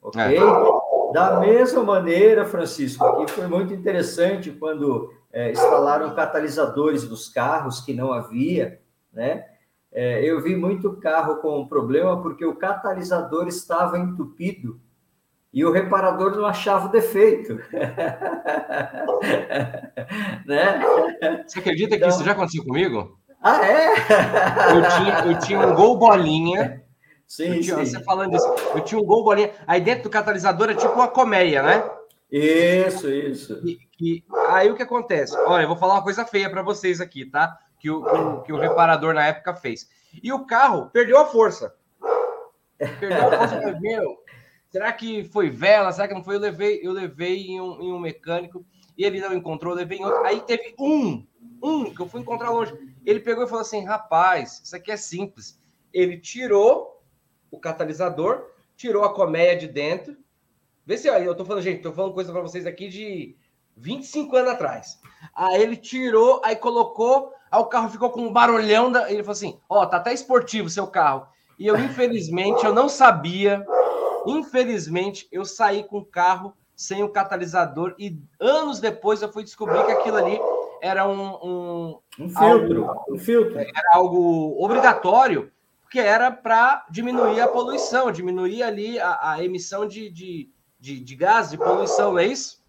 Ok? 0.00 0.20
É. 0.20 0.40
Da 1.12 1.38
mesma 1.40 1.82
maneira, 1.82 2.46
Francisco, 2.46 3.04
aqui 3.04 3.30
foi 3.30 3.46
muito 3.46 3.74
interessante 3.74 4.50
quando 4.50 5.12
é, 5.30 5.52
instalaram 5.52 6.14
catalisadores 6.14 7.08
nos 7.08 7.28
carros 7.28 7.80
que 7.80 7.92
não 7.92 8.12
havia, 8.12 8.80
né? 9.12 9.44
É, 9.92 10.24
eu 10.24 10.40
vi 10.40 10.56
muito 10.56 10.96
carro 10.96 11.36
com 11.36 11.66
problema 11.68 12.22
porque 12.22 12.44
o 12.44 12.56
catalisador 12.56 13.46
estava 13.46 13.98
entupido 13.98 14.80
e 15.52 15.64
o 15.64 15.70
reparador 15.70 16.34
não 16.34 16.46
achava 16.46 16.86
o 16.86 16.90
defeito. 16.90 17.56
né? 20.46 20.80
Você 21.46 21.58
acredita 21.58 21.96
então... 21.96 22.08
que 22.08 22.14
isso 22.14 22.24
já 22.24 22.32
aconteceu 22.32 22.64
comigo? 22.64 23.18
Ah, 23.42 23.60
é? 23.66 23.90
eu, 23.90 24.88
tinha, 24.88 25.24
eu 25.26 25.38
tinha 25.40 25.60
um 25.60 25.74
gol 25.74 25.98
bolinha. 25.98 26.82
Sim, 27.26 27.60
tinha, 27.60 27.76
sim. 27.76 27.84
Você 27.84 28.02
falando 28.02 28.34
isso, 28.34 28.46
eu 28.74 28.80
tinha 28.80 28.98
um 28.98 29.04
gol 29.04 29.24
bolinha. 29.24 29.50
Aí 29.66 29.80
dentro 29.80 30.04
do 30.04 30.10
catalisador 30.10 30.70
é 30.70 30.74
tipo 30.74 30.94
uma 30.94 31.08
colmeia, 31.08 31.62
né? 31.62 31.90
Isso, 32.30 33.10
isso. 33.10 33.60
E, 33.62 33.78
e, 34.00 34.24
aí 34.48 34.70
o 34.70 34.74
que 34.74 34.82
acontece? 34.82 35.36
Olha, 35.36 35.64
eu 35.64 35.68
vou 35.68 35.76
falar 35.76 35.94
uma 35.94 36.02
coisa 36.02 36.24
feia 36.24 36.48
para 36.48 36.62
vocês 36.62 36.98
aqui, 36.98 37.26
tá? 37.26 37.58
Que 37.82 37.90
o, 37.90 38.42
que 38.42 38.52
o, 38.52 38.58
reparador 38.58 39.12
na 39.12 39.26
época 39.26 39.56
fez. 39.56 39.90
E 40.22 40.32
o 40.32 40.46
carro 40.46 40.88
perdeu 40.90 41.18
a 41.18 41.26
força. 41.26 41.74
Perdeu 42.78 43.26
a 43.26 43.38
força, 43.38 43.78
meu, 43.82 44.22
Será 44.72 44.90
que 44.90 45.24
foi 45.24 45.50
vela? 45.50 45.92
Será 45.92 46.08
que 46.08 46.14
não 46.14 46.24
foi? 46.24 46.36
Eu 46.36 46.40
levei, 46.40 46.80
eu 46.82 46.92
levei 46.92 47.42
em 47.42 47.60
um, 47.60 47.82
em 47.82 47.92
um 47.92 47.98
mecânico 47.98 48.64
e 48.96 49.04
ele 49.04 49.20
não 49.20 49.34
encontrou, 49.34 49.74
eu 49.74 49.76
levei 49.76 49.98
em 49.98 50.04
outro. 50.04 50.24
Aí 50.24 50.40
teve 50.40 50.74
um, 50.78 51.26
um 51.62 51.94
que 51.94 52.00
eu 52.00 52.08
fui 52.08 52.22
encontrar 52.22 52.50
longe. 52.50 52.72
Ele 53.04 53.20
pegou 53.20 53.44
e 53.44 53.46
falou 53.46 53.60
assim: 53.60 53.84
rapaz, 53.84 54.62
isso 54.64 54.74
aqui 54.74 54.90
é 54.90 54.96
simples. 54.96 55.60
Ele 55.92 56.18
tirou 56.18 57.02
o 57.50 57.58
catalisador, 57.58 58.46
tirou 58.74 59.04
a 59.04 59.12
colmeia 59.12 59.54
de 59.54 59.68
dentro. 59.68 60.16
Vê 60.86 60.96
se 60.96 61.06
eu 61.06 61.34
tô 61.34 61.44
falando, 61.44 61.62
gente, 61.62 61.82
tô 61.82 61.92
falando 61.92 62.14
coisa 62.14 62.32
para 62.32 62.40
vocês 62.40 62.64
aqui 62.64 62.88
de 62.88 63.36
25 63.76 64.34
anos 64.36 64.52
atrás. 64.52 64.98
Aí 65.34 65.60
ele 65.60 65.76
tirou, 65.76 66.40
aí 66.42 66.56
colocou, 66.56 67.30
aí 67.52 67.60
o 67.60 67.66
carro 67.66 67.90
ficou 67.90 68.10
com 68.10 68.22
um 68.22 68.32
barulhão. 68.32 68.90
Da... 68.90 69.08
Ele 69.10 69.22
falou 69.22 69.32
assim: 69.32 69.60
Ó, 69.68 69.82
oh, 69.82 69.86
tá 69.86 69.98
até 69.98 70.12
esportivo 70.12 70.70
seu 70.70 70.86
carro. 70.86 71.26
E 71.58 71.66
eu, 71.66 71.78
infelizmente, 71.78 72.64
eu 72.64 72.74
não 72.74 72.88
sabia 72.88 73.64
Infelizmente, 74.26 75.26
eu 75.32 75.44
saí 75.44 75.84
com 75.84 75.98
o 75.98 76.04
carro 76.04 76.54
sem 76.74 77.02
o 77.02 77.08
catalisador 77.08 77.94
e 77.98 78.18
anos 78.40 78.80
depois 78.80 79.22
eu 79.22 79.32
fui 79.32 79.44
descobrir 79.44 79.84
que 79.84 79.92
aquilo 79.92 80.16
ali 80.16 80.38
era 80.80 81.06
um, 81.06 81.34
um, 81.34 81.98
um 82.18 82.28
filtro, 82.28 82.88
algo, 82.88 83.14
um 83.14 83.18
filtro. 83.18 83.58
Era 83.58 83.90
algo 83.94 84.62
obrigatório, 84.62 85.52
porque 85.82 86.00
era 86.00 86.30
para 86.30 86.84
diminuir 86.90 87.40
a 87.40 87.48
poluição, 87.48 88.10
diminuir 88.10 88.62
ali 88.62 88.98
a, 88.98 89.32
a 89.32 89.44
emissão 89.44 89.86
de, 89.86 90.10
de, 90.10 90.50
de, 90.78 91.00
de 91.00 91.14
gás, 91.14 91.50
de 91.50 91.58
poluição, 91.58 92.12
não 92.12 92.18
é 92.18 92.26
isso? 92.26 92.62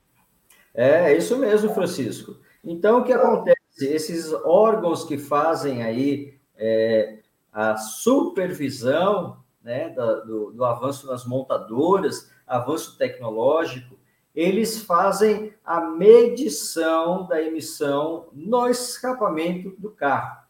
É, 0.76 1.12
é 1.12 1.18
isso 1.18 1.38
mesmo, 1.38 1.74
Francisco. 1.74 2.36
Então, 2.64 3.00
o 3.00 3.04
que 3.04 3.14
acontece? 3.14 3.63
Esses 3.84 4.34
órgãos 4.46 5.04
que 5.04 5.18
fazem 5.18 5.84
aí 5.84 6.38
é, 6.56 7.20
a 7.52 7.78
supervisão 7.78 9.44
né, 9.64 9.90
do, 9.90 10.52
do 10.52 10.66
avanço 10.66 11.08
nas 11.08 11.26
montadoras, 11.26 12.32
avanço 12.46 12.98
tecnológico, 12.98 13.98
eles 14.36 14.82
fazem 14.84 15.54
a 15.64 15.80
medição 15.82 17.28
da 17.28 17.42
emissão 17.42 18.30
no 18.34 18.68
escapamento 18.68 19.76
do 19.78 19.92
carro, 19.92 20.44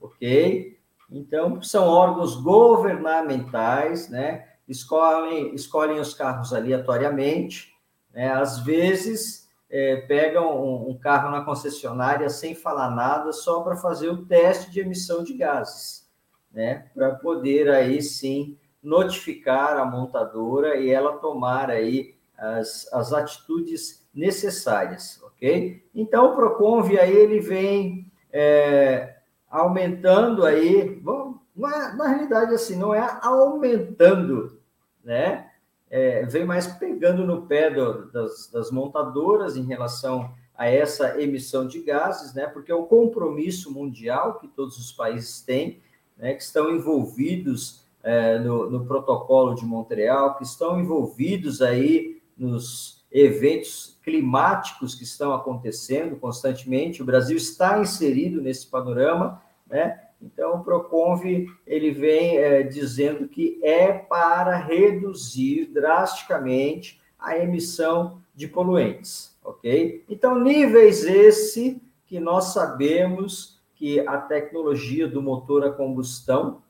ok? 0.00 0.76
Então, 1.10 1.62
são 1.62 1.86
órgãos 1.86 2.34
governamentais, 2.34 4.08
né? 4.10 4.48
Escolhem, 4.68 5.54
escolhem 5.54 6.00
os 6.00 6.12
carros 6.12 6.52
aleatoriamente, 6.52 7.72
né? 8.12 8.30
Às 8.32 8.58
vezes, 8.58 9.47
é, 9.70 9.96
pegam 9.96 10.64
um, 10.64 10.90
um 10.90 10.98
carro 10.98 11.30
na 11.30 11.44
concessionária 11.44 12.28
sem 12.28 12.54
falar 12.54 12.90
nada, 12.90 13.32
só 13.32 13.60
para 13.60 13.76
fazer 13.76 14.08
o 14.08 14.24
teste 14.24 14.70
de 14.70 14.80
emissão 14.80 15.22
de 15.22 15.34
gases 15.34 16.08
né, 16.52 16.86
para 16.94 17.14
poder 17.14 17.70
aí 17.70 18.02
sim 18.02 18.56
notificar 18.82 19.76
a 19.76 19.84
montadora 19.84 20.76
e 20.76 20.90
ela 20.90 21.18
tomar 21.18 21.70
aí 21.70 22.14
as, 22.36 22.90
as 22.92 23.12
atitudes 23.12 24.06
necessárias, 24.14 25.20
ok? 25.22 25.84
Então, 25.94 26.32
o 26.32 26.36
Proconv 26.36 26.98
aí 26.98 27.14
ele 27.14 27.40
vem 27.40 28.10
é, 28.32 29.16
aumentando 29.50 30.44
aí, 30.44 30.98
bom, 31.00 31.34
na, 31.54 31.94
na 31.94 32.08
realidade 32.08 32.54
assim, 32.54 32.76
não 32.76 32.94
é 32.94 33.18
aumentando, 33.22 34.60
né? 35.04 35.47
É, 35.90 36.24
vem 36.26 36.44
mais 36.44 36.66
pegando 36.66 37.26
no 37.26 37.46
pé 37.46 37.70
do, 37.70 38.10
das, 38.10 38.50
das 38.50 38.70
montadoras 38.70 39.56
em 39.56 39.64
relação 39.64 40.34
a 40.54 40.66
essa 40.66 41.20
emissão 41.20 41.66
de 41.66 41.80
gases, 41.80 42.34
né? 42.34 42.46
Porque 42.46 42.72
é 42.72 42.74
o 42.74 42.86
compromisso 42.86 43.72
mundial 43.72 44.38
que 44.38 44.48
todos 44.48 44.76
os 44.76 44.92
países 44.92 45.40
têm 45.40 45.80
né, 46.16 46.34
que 46.34 46.42
estão 46.42 46.74
envolvidos 46.74 47.84
é, 48.02 48.38
no, 48.40 48.68
no, 48.68 48.84
protocolo 48.84 49.54
de 49.54 49.64
Montreal, 49.64 50.36
que 50.36 50.42
estão 50.42 50.80
envolvidos 50.80 51.62
aí 51.62 52.20
nos 52.36 53.06
eventos 53.10 53.98
climáticos 54.02 54.94
que 54.94 55.04
estão 55.04 55.32
acontecendo 55.32 56.16
constantemente. 56.16 57.02
O 57.02 57.06
Brasil 57.06 57.36
está 57.36 57.78
inserido 57.78 58.42
nesse 58.42 58.66
panorama, 58.66 59.40
né? 59.66 60.07
Então, 60.20 60.56
o 60.56 60.64
Proconv 60.64 61.24
ele 61.66 61.90
vem 61.92 62.38
é, 62.38 62.62
dizendo 62.62 63.28
que 63.28 63.58
é 63.62 63.92
para 63.92 64.56
reduzir 64.56 65.66
drasticamente 65.66 67.00
a 67.18 67.38
emissão 67.38 68.20
de 68.34 68.46
poluentes, 68.46 69.36
ok? 69.44 70.04
Então, 70.08 70.38
níveis 70.38 71.04
esse 71.04 71.82
que 72.06 72.18
nós 72.18 72.52
sabemos 72.52 73.60
que 73.74 74.00
a 74.00 74.18
tecnologia 74.18 75.06
do 75.06 75.22
motor 75.22 75.64
a 75.64 75.70
combustão, 75.70 76.62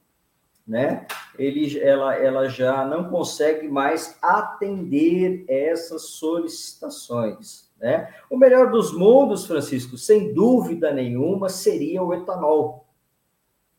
né, 0.67 1.07
ele, 1.38 1.78
ela, 1.78 2.14
ela 2.17 2.49
já 2.49 2.85
não 2.85 3.09
consegue 3.09 3.67
mais 3.69 4.19
atender 4.21 5.45
essas 5.49 6.02
solicitações. 6.02 7.71
Né? 7.78 8.12
O 8.28 8.37
melhor 8.37 8.71
dos 8.71 8.93
mundos, 8.93 9.47
Francisco, 9.47 9.97
sem 9.97 10.35
dúvida 10.35 10.93
nenhuma, 10.93 11.49
seria 11.49 12.02
o 12.02 12.12
etanol. 12.12 12.88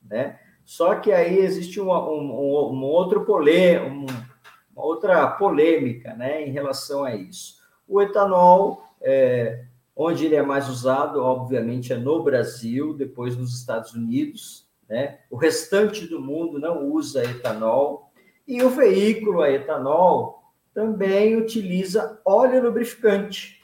Né? 0.09 0.39
Só 0.65 0.95
que 0.95 1.11
aí 1.11 1.37
existe 1.39 1.79
uma, 1.79 2.09
um, 2.09 2.73
um, 2.73 2.83
outro 2.83 3.25
polê, 3.25 3.79
um, 3.79 4.05
uma 4.75 4.85
outra 4.85 5.27
polêmica 5.27 6.13
né, 6.15 6.47
em 6.47 6.51
relação 6.51 7.03
a 7.03 7.15
isso. 7.15 7.59
O 7.87 8.01
etanol, 8.01 8.83
é, 9.01 9.65
Onde 10.01 10.27
ele 10.27 10.35
é 10.35 10.41
mais 10.41 10.69
usado, 10.69 11.21
obviamente, 11.21 11.91
é 11.91 11.97
no 11.97 12.23
Brasil, 12.23 12.93
depois 12.93 13.35
nos 13.35 13.53
Estados 13.53 13.93
Unidos. 13.93 14.65
Né? 14.87 15.19
O 15.29 15.35
restante 15.35 16.07
do 16.07 16.21
mundo 16.21 16.57
não 16.57 16.85
usa 16.85 17.21
etanol. 17.25 18.09
E 18.47 18.63
o 18.63 18.69
veículo 18.69 19.41
a 19.41 19.51
etanol, 19.51 20.41
também 20.73 21.35
utiliza 21.35 22.17
óleo 22.23 22.63
lubrificante, 22.63 23.61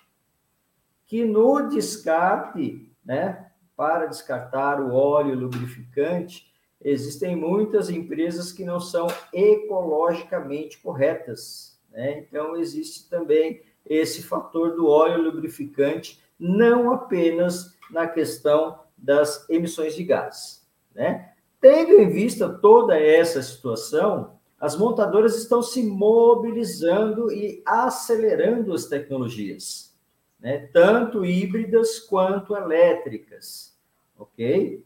que 1.07 1.23
no 1.23 1.69
descarte, 1.69 2.91
né, 3.05 3.44
para 3.75 4.05
descartar 4.05 4.79
o 4.81 4.93
óleo 4.93 5.35
lubrificante, 5.35 6.51
existem 6.81 7.35
muitas 7.35 7.89
empresas 7.89 8.51
que 8.51 8.63
não 8.63 8.79
são 8.79 9.07
ecologicamente 9.33 10.79
corretas. 10.79 11.79
Né? 11.91 12.19
Então, 12.19 12.55
existe 12.55 13.09
também 13.09 13.61
esse 13.85 14.23
fator 14.23 14.75
do 14.75 14.87
óleo 14.87 15.21
lubrificante, 15.21 16.21
não 16.39 16.91
apenas 16.91 17.75
na 17.89 18.07
questão 18.07 18.79
das 18.97 19.47
emissões 19.49 19.95
de 19.95 20.03
gás. 20.03 20.65
Né? 20.93 21.31
Tendo 21.61 21.93
em 21.93 22.09
vista 22.09 22.49
toda 22.49 22.99
essa 22.99 23.41
situação, 23.41 24.35
as 24.59 24.77
montadoras 24.77 25.35
estão 25.37 25.61
se 25.61 25.83
mobilizando 25.83 27.31
e 27.31 27.61
acelerando 27.65 28.73
as 28.73 28.85
tecnologias, 28.85 29.94
né? 30.39 30.69
tanto 30.73 31.25
híbridas 31.25 31.99
quanto 31.99 32.55
elétricas, 32.55 33.77
ok? 34.17 34.85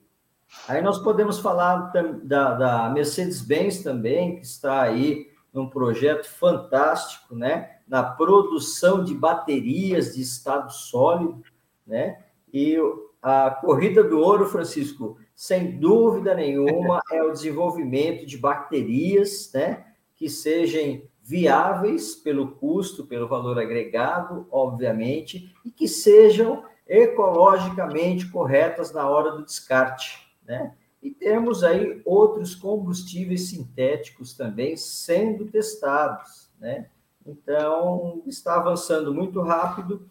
Aí 0.67 0.81
nós 0.81 0.97
podemos 0.99 1.39
falar 1.39 1.91
da, 2.23 2.53
da 2.53 2.89
Mercedes-Benz 2.89 3.83
também, 3.83 4.37
que 4.37 4.45
está 4.45 4.81
aí 4.81 5.29
num 5.53 5.69
projeto 5.69 6.27
fantástico, 6.29 7.35
né? 7.35 7.77
Na 7.87 8.03
produção 8.03 9.03
de 9.03 9.13
baterias 9.13 10.15
de 10.15 10.21
estado 10.21 10.71
sólido, 10.71 11.43
né? 11.85 12.23
E 12.53 12.77
a 13.21 13.51
corrida 13.51 14.03
do 14.03 14.19
ouro, 14.19 14.47
Francisco, 14.47 15.17
sem 15.35 15.79
dúvida 15.79 16.33
nenhuma, 16.33 17.01
é 17.11 17.21
o 17.23 17.31
desenvolvimento 17.31 18.25
de 18.25 18.37
baterias, 18.37 19.51
né? 19.53 19.85
Que 20.15 20.29
sejam 20.29 21.01
viáveis 21.29 22.15
pelo 22.15 22.55
custo, 22.55 23.05
pelo 23.05 23.27
valor 23.27 23.59
agregado, 23.59 24.47
obviamente, 24.49 25.53
e 25.63 25.69
que 25.69 25.87
sejam 25.87 26.63
ecologicamente 26.87 28.31
corretas 28.31 28.91
na 28.91 29.07
hora 29.07 29.33
do 29.33 29.45
descarte, 29.45 30.27
né? 30.43 30.73
E 31.03 31.11
temos 31.11 31.63
aí 31.63 32.01
outros 32.03 32.55
combustíveis 32.55 33.47
sintéticos 33.51 34.33
também 34.33 34.75
sendo 34.75 35.45
testados, 35.45 36.49
né? 36.59 36.87
Então, 37.23 38.23
está 38.25 38.55
avançando 38.55 39.13
muito 39.13 39.39
rápido. 39.39 40.09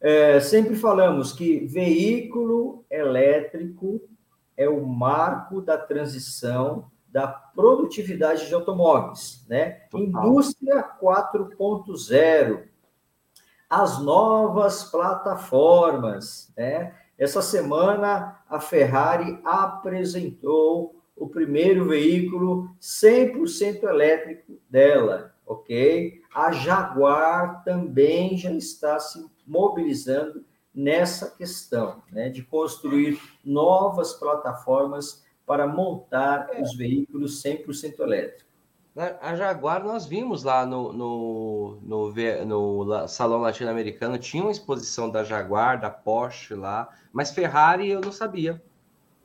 É, 0.00 0.38
sempre 0.38 0.76
falamos 0.76 1.32
que 1.32 1.66
veículo 1.66 2.84
elétrico 2.88 4.00
é 4.56 4.68
o 4.68 4.86
marco 4.86 5.60
da 5.60 5.76
transição 5.76 6.88
da 7.10 7.26
produtividade 7.26 8.46
de 8.46 8.54
automóveis, 8.54 9.44
né? 9.48 9.70
Total. 9.90 10.06
Indústria 10.06 10.88
4.0, 11.00 12.64
as 13.68 14.00
novas 14.00 14.84
plataformas, 14.84 16.52
né? 16.56 16.94
Essa 17.18 17.42
semana, 17.42 18.40
a 18.48 18.58
Ferrari 18.58 19.38
apresentou 19.44 21.02
o 21.14 21.28
primeiro 21.28 21.86
veículo 21.88 22.70
100% 22.80 23.82
elétrico 23.82 24.58
dela, 24.70 25.34
ok? 25.46 26.22
A 26.34 26.50
Jaguar 26.50 27.62
também 27.62 28.38
já 28.38 28.50
está 28.52 28.98
se 28.98 29.30
mobilizando 29.46 30.44
nessa 30.74 31.30
questão, 31.30 32.02
né, 32.10 32.30
de 32.30 32.42
construir 32.42 33.20
novas 33.44 34.14
plataformas 34.14 35.22
para 35.50 35.66
montar 35.66 36.48
é. 36.52 36.62
os 36.62 36.76
veículos 36.76 37.42
100% 37.42 37.98
elétricos. 37.98 38.46
A 39.20 39.34
Jaguar, 39.34 39.82
nós 39.82 40.06
vimos 40.06 40.44
lá 40.44 40.64
no, 40.64 40.92
no, 40.92 41.78
no, 41.82 42.84
no 42.84 43.08
Salão 43.08 43.40
Latino-Americano, 43.40 44.16
tinha 44.16 44.44
uma 44.44 44.52
exposição 44.52 45.10
da 45.10 45.24
Jaguar, 45.24 45.80
da 45.80 45.90
Porsche 45.90 46.54
lá, 46.54 46.88
mas 47.12 47.32
Ferrari 47.32 47.90
eu 47.90 48.00
não 48.00 48.12
sabia. 48.12 48.62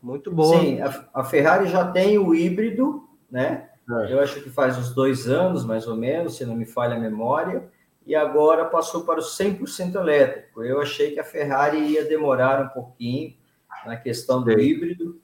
Muito 0.01 0.31
boa. 0.31 0.59
Sim, 0.59 0.81
a, 0.81 1.05
a 1.13 1.23
Ferrari 1.23 1.67
já 1.67 1.91
tem 1.91 2.17
o 2.17 2.33
híbrido, 2.33 3.07
né? 3.29 3.69
É. 3.87 4.11
Eu 4.11 4.19
acho 4.19 4.41
que 4.41 4.49
faz 4.49 4.79
uns 4.79 4.95
dois 4.95 5.29
anos, 5.29 5.63
mais 5.63 5.87
ou 5.87 5.95
menos, 5.95 6.37
se 6.37 6.43
não 6.43 6.55
me 6.55 6.65
falha 6.65 6.95
a 6.95 6.99
memória, 6.99 7.69
e 8.03 8.15
agora 8.15 8.65
passou 8.65 9.03
para 9.03 9.19
o 9.19 9.23
100% 9.23 9.93
elétrico. 9.93 10.63
Eu 10.63 10.81
achei 10.81 11.11
que 11.11 11.19
a 11.19 11.23
Ferrari 11.23 11.77
ia 11.77 12.03
demorar 12.03 12.65
um 12.65 12.69
pouquinho 12.69 13.35
na 13.85 13.95
questão 13.95 14.41
do 14.43 14.51
Sim. 14.51 14.57
híbrido, 14.57 15.23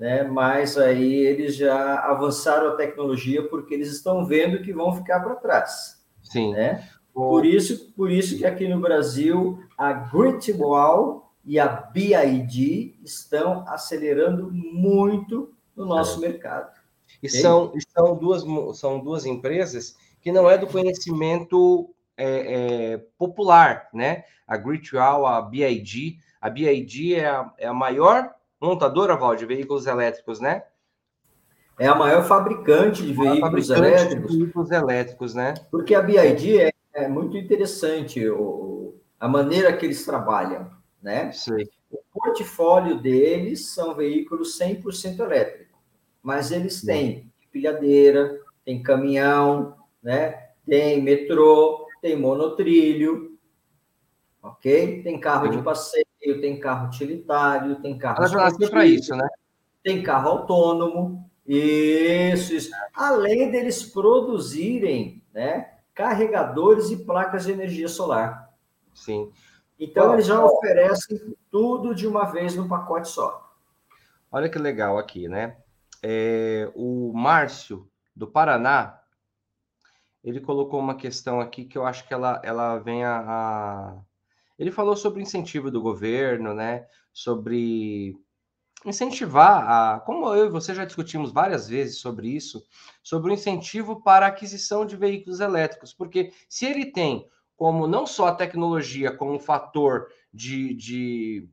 né? 0.00 0.22
Mas 0.24 0.78
aí 0.78 1.12
eles 1.12 1.54
já 1.54 2.00
avançaram 2.00 2.68
a 2.68 2.76
tecnologia 2.76 3.46
porque 3.46 3.74
eles 3.74 3.92
estão 3.92 4.24
vendo 4.24 4.62
que 4.62 4.72
vão 4.72 4.94
ficar 4.96 5.20
para 5.20 5.34
trás. 5.36 6.02
Sim. 6.22 6.52
Né? 6.52 6.88
Por 7.12 7.44
isso, 7.44 7.92
por 7.92 8.10
isso 8.10 8.38
que 8.38 8.46
aqui 8.46 8.66
no 8.66 8.80
Brasil 8.80 9.62
a 9.76 9.92
Gritwall 9.92 11.30
e 11.44 11.60
a 11.60 11.68
BID 11.68 12.98
estão 13.04 13.62
acelerando 13.68 14.50
muito 14.50 15.52
no 15.76 15.84
nosso 15.84 16.24
é. 16.24 16.28
mercado. 16.28 16.80
E 17.22 17.28
são, 17.28 17.70
são, 17.94 18.16
duas, 18.16 18.42
são 18.78 19.00
duas 19.00 19.26
empresas 19.26 19.96
que 20.22 20.32
não 20.32 20.48
é 20.48 20.56
do 20.56 20.66
conhecimento 20.66 21.90
é, 22.16 22.54
é, 22.92 22.98
popular, 23.18 23.88
né? 23.92 24.24
A 24.46 24.56
Gritwall, 24.56 25.26
a 25.26 25.42
BID. 25.42 26.18
A 26.40 26.48
BID 26.48 27.16
é 27.16 27.28
a, 27.28 27.52
é 27.58 27.66
a 27.66 27.74
maior 27.74 28.34
montadora, 28.60 29.16
Val, 29.16 29.34
de 29.34 29.46
veículos 29.46 29.86
elétricos, 29.86 30.40
né? 30.40 30.62
É 31.78 31.86
a 31.86 31.94
maior 31.94 32.22
fabricante 32.24 33.02
de 33.02 33.14
veículos 33.14 33.68
fabricante 33.68 33.72
elétricos. 33.72 34.30
De 34.32 34.38
veículos 34.38 34.70
elétricos, 34.70 35.34
né? 35.34 35.54
Porque 35.70 35.94
a 35.94 36.02
BID 36.02 36.60
é, 36.60 36.72
é 36.92 37.08
muito 37.08 37.38
interessante 37.38 38.28
o, 38.28 38.94
a 39.18 39.26
maneira 39.26 39.74
que 39.74 39.86
eles 39.86 40.04
trabalham, 40.04 40.70
né? 41.02 41.32
Sim. 41.32 41.66
O 41.90 41.98
portfólio 42.12 43.00
deles 43.00 43.70
são 43.70 43.94
veículos 43.94 44.58
100% 44.58 45.20
elétricos, 45.20 45.76
mas 46.22 46.50
eles 46.50 46.82
têm 46.82 47.32
pilhadeira, 47.50 48.38
tem 48.64 48.82
caminhão, 48.82 49.74
né? 50.02 50.50
Tem 50.66 51.02
metrô, 51.02 51.86
tem 52.00 52.16
monotrilho, 52.16 53.38
ok? 54.42 55.02
Tem 55.02 55.18
carro 55.18 55.48
de 55.48 55.62
passeio, 55.62 56.06
tem 56.40 56.60
carro 56.60 56.88
utilitário, 56.88 57.80
tem 57.80 57.96
carro. 57.98 58.22
Ela 58.22 58.44
nasceu 58.44 58.70
para 58.70 58.84
isso, 58.84 59.14
né? 59.14 59.26
Tem 59.82 60.02
carro 60.02 60.28
autônomo. 60.28 61.30
Isso, 61.46 62.54
isso. 62.54 62.70
Além 62.94 63.50
deles 63.50 63.82
produzirem, 63.82 65.22
né, 65.32 65.78
carregadores 65.94 66.90
e 66.90 67.04
placas 67.04 67.44
de 67.44 67.52
energia 67.52 67.88
solar. 67.88 68.50
Sim. 68.94 69.32
Então, 69.78 70.12
eles 70.12 70.26
já 70.26 70.44
oferecem 70.44 71.34
tudo 71.50 71.94
de 71.94 72.06
uma 72.06 72.24
vez 72.26 72.54
no 72.54 72.68
pacote 72.68 73.08
só. 73.08 73.50
Olha 74.30 74.48
que 74.48 74.58
legal 74.58 74.98
aqui, 74.98 75.26
né? 75.26 75.56
É, 76.02 76.70
o 76.74 77.12
Márcio, 77.14 77.88
do 78.14 78.26
Paraná, 78.26 79.00
ele 80.22 80.40
colocou 80.40 80.78
uma 80.78 80.94
questão 80.94 81.40
aqui 81.40 81.64
que 81.64 81.78
eu 81.78 81.86
acho 81.86 82.06
que 82.06 82.12
ela, 82.12 82.40
ela 82.44 82.78
vem 82.78 83.04
a, 83.04 83.24
a 83.26 83.98
ele 84.60 84.70
falou 84.70 84.94
sobre 84.94 85.20
o 85.20 85.22
incentivo 85.22 85.70
do 85.70 85.80
governo, 85.80 86.52
né? 86.52 86.86
Sobre 87.14 88.14
incentivar 88.84 89.64
a, 89.66 90.00
como 90.00 90.32
eu 90.34 90.46
e 90.46 90.50
você 90.50 90.74
já 90.74 90.84
discutimos 90.84 91.32
várias 91.32 91.66
vezes 91.66 91.98
sobre 91.98 92.28
isso, 92.28 92.62
sobre 93.02 93.30
o 93.30 93.34
incentivo 93.34 94.02
para 94.02 94.26
a 94.26 94.28
aquisição 94.28 94.84
de 94.84 94.96
veículos 94.96 95.40
elétricos, 95.40 95.94
porque 95.94 96.32
se 96.46 96.66
ele 96.66 96.92
tem 96.92 97.26
como 97.56 97.86
não 97.86 98.06
só 98.06 98.28
a 98.28 98.34
tecnologia 98.34 99.10
como 99.10 99.38
fator 99.38 100.08
de, 100.32 100.74
de 100.74 101.48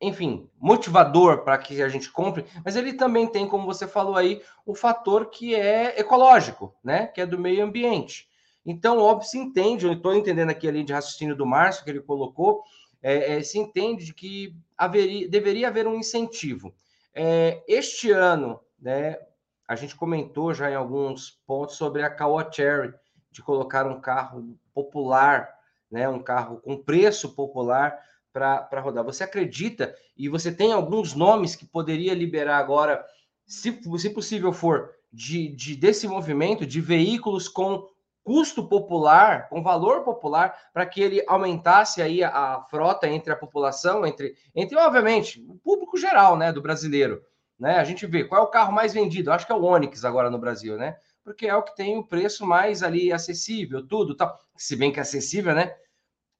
enfim, 0.00 0.48
motivador 0.58 1.44
para 1.44 1.58
que 1.58 1.82
a 1.82 1.88
gente 1.88 2.10
compre, 2.10 2.46
mas 2.64 2.76
ele 2.76 2.94
também 2.94 3.26
tem, 3.26 3.46
como 3.46 3.66
você 3.66 3.86
falou 3.86 4.16
aí, 4.16 4.42
o 4.64 4.74
fator 4.74 5.28
que 5.28 5.54
é 5.54 6.00
ecológico, 6.00 6.74
né? 6.82 7.08
Que 7.08 7.20
é 7.20 7.26
do 7.26 7.38
meio 7.38 7.62
ambiente. 7.62 8.28
Então, 8.64 8.98
óbvio, 8.98 9.28
se 9.28 9.38
entende, 9.38 9.86
eu 9.86 9.92
estou 9.92 10.14
entendendo 10.14 10.50
aqui 10.50 10.68
a 10.68 10.70
linha 10.70 10.84
de 10.84 10.92
raciocínio 10.92 11.34
do 11.34 11.46
Márcio 11.46 11.84
que 11.84 11.90
ele 11.90 12.00
colocou, 12.00 12.62
é, 13.02 13.36
é, 13.36 13.42
se 13.42 13.58
entende 13.58 14.04
de 14.04 14.14
que 14.14 14.56
haveria, 14.78 15.28
deveria 15.28 15.68
haver 15.68 15.86
um 15.86 15.96
incentivo. 15.96 16.72
É, 17.12 17.62
este 17.66 18.10
ano, 18.12 18.60
né, 18.80 19.18
a 19.66 19.74
gente 19.74 19.96
comentou 19.96 20.54
já 20.54 20.70
em 20.70 20.74
alguns 20.74 21.30
pontos 21.46 21.76
sobre 21.76 22.02
a 22.02 22.10
Caoa 22.10 22.48
Cherry, 22.50 22.94
de 23.30 23.42
colocar 23.42 23.86
um 23.86 24.00
carro 24.00 24.56
popular, 24.72 25.48
né, 25.90 26.08
um 26.08 26.22
carro 26.22 26.58
com 26.58 26.76
preço 26.76 27.34
popular 27.34 27.98
para 28.32 28.80
rodar. 28.80 29.04
Você 29.04 29.24
acredita 29.24 29.94
e 30.16 30.28
você 30.28 30.52
tem 30.52 30.72
alguns 30.72 31.14
nomes 31.14 31.56
que 31.56 31.66
poderia 31.66 32.14
liberar 32.14 32.58
agora, 32.58 33.04
se, 33.44 33.80
se 33.98 34.10
possível 34.10 34.52
for, 34.52 34.90
de, 35.12 35.48
de 35.48 35.76
desse 35.76 36.08
movimento 36.08 36.64
de 36.64 36.80
veículos 36.80 37.48
com 37.48 37.86
custo 38.22 38.68
popular, 38.68 39.48
com 39.48 39.62
valor 39.62 40.02
popular, 40.02 40.56
para 40.72 40.86
que 40.86 41.00
ele 41.00 41.24
aumentasse 41.26 42.00
aí 42.00 42.22
a, 42.22 42.64
frota 42.70 43.08
entre 43.08 43.32
a 43.32 43.36
população, 43.36 44.06
entre, 44.06 44.34
entre, 44.54 44.76
obviamente, 44.76 45.44
o 45.48 45.54
público 45.56 45.96
geral, 45.96 46.36
né, 46.36 46.52
do 46.52 46.62
brasileiro. 46.62 47.22
Né? 47.58 47.78
A 47.78 47.84
gente 47.84 48.06
vê 48.06 48.24
qual 48.24 48.40
é 48.40 48.44
o 48.44 48.50
carro 48.50 48.72
mais 48.72 48.92
vendido, 48.92 49.32
acho 49.32 49.46
que 49.46 49.52
é 49.52 49.54
o 49.54 49.62
Onix 49.62 50.04
agora 50.04 50.30
no 50.30 50.38
Brasil, 50.38 50.76
né? 50.76 50.96
porque 51.24 51.46
é 51.46 51.54
o 51.54 51.62
que 51.62 51.74
tem 51.74 51.96
o 51.96 52.04
preço 52.04 52.44
mais 52.46 52.82
ali 52.82 53.12
acessível, 53.12 53.86
tudo 53.86 54.14
tal. 54.14 54.38
Se 54.56 54.76
bem 54.76 54.92
que 54.92 54.98
é 54.98 55.02
acessível, 55.02 55.54
né? 55.54 55.74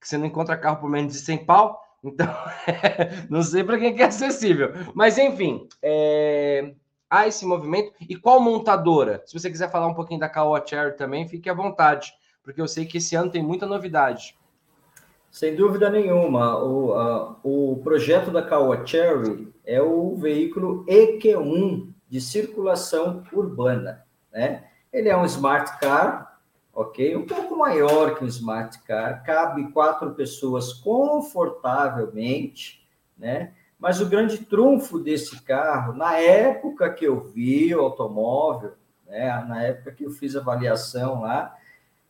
Que 0.00 0.08
você 0.08 0.18
não 0.18 0.26
encontra 0.26 0.56
carro 0.56 0.80
por 0.80 0.90
menos 0.90 1.12
de 1.12 1.20
100 1.20 1.46
pau, 1.46 1.80
então 2.02 2.26
não 3.30 3.42
sei 3.42 3.62
para 3.62 3.78
quem 3.78 3.94
que 3.94 4.02
é 4.02 4.06
acessível. 4.06 4.72
Mas 4.94 5.18
enfim, 5.18 5.68
é... 5.80 6.74
há 7.12 7.28
esse 7.28 7.44
movimento. 7.44 7.92
E 8.08 8.16
qual 8.16 8.40
montadora? 8.40 9.22
Se 9.26 9.38
você 9.38 9.50
quiser 9.50 9.70
falar 9.70 9.86
um 9.86 9.94
pouquinho 9.94 10.18
da 10.18 10.32
Cherry 10.66 10.96
também, 10.96 11.28
fique 11.28 11.50
à 11.50 11.54
vontade, 11.54 12.14
porque 12.42 12.60
eu 12.60 12.66
sei 12.66 12.86
que 12.86 12.96
esse 12.96 13.14
ano 13.14 13.30
tem 13.30 13.42
muita 13.42 13.66
novidade. 13.66 14.34
Sem 15.30 15.54
dúvida 15.54 15.90
nenhuma, 15.90 16.64
o, 16.64 16.94
a, 16.94 17.36
o 17.42 17.80
projeto 17.84 18.30
da 18.30 18.40
Caoa 18.42 18.86
Cherry 18.86 19.52
é 19.64 19.82
o 19.82 20.16
veículo 20.16 20.84
EQ1 20.86 21.92
de 22.08 22.20
circulação 22.20 23.22
urbana, 23.32 24.04
né? 24.32 24.64
Ele 24.92 25.08
é 25.08 25.16
um 25.16 25.24
smart 25.24 25.78
car, 25.78 26.38
ok? 26.72 27.16
Um 27.16 27.26
pouco 27.26 27.56
maior 27.56 28.14
que 28.14 28.24
um 28.24 28.28
smart 28.28 28.78
car, 28.82 29.24
cabe 29.24 29.72
quatro 29.72 30.14
pessoas 30.14 30.72
confortavelmente, 30.74 32.86
né? 33.16 33.54
Mas 33.82 34.00
o 34.00 34.06
grande 34.06 34.38
trunfo 34.38 35.00
desse 35.00 35.42
carro, 35.42 35.92
na 35.92 36.16
época 36.16 36.88
que 36.88 37.04
eu 37.04 37.20
vi 37.20 37.74
o 37.74 37.80
automóvel, 37.80 38.74
né? 39.08 39.44
Na 39.48 39.60
época 39.60 39.90
que 39.90 40.04
eu 40.04 40.10
fiz 40.12 40.36
a 40.36 40.38
avaliação 40.38 41.22
lá, 41.22 41.58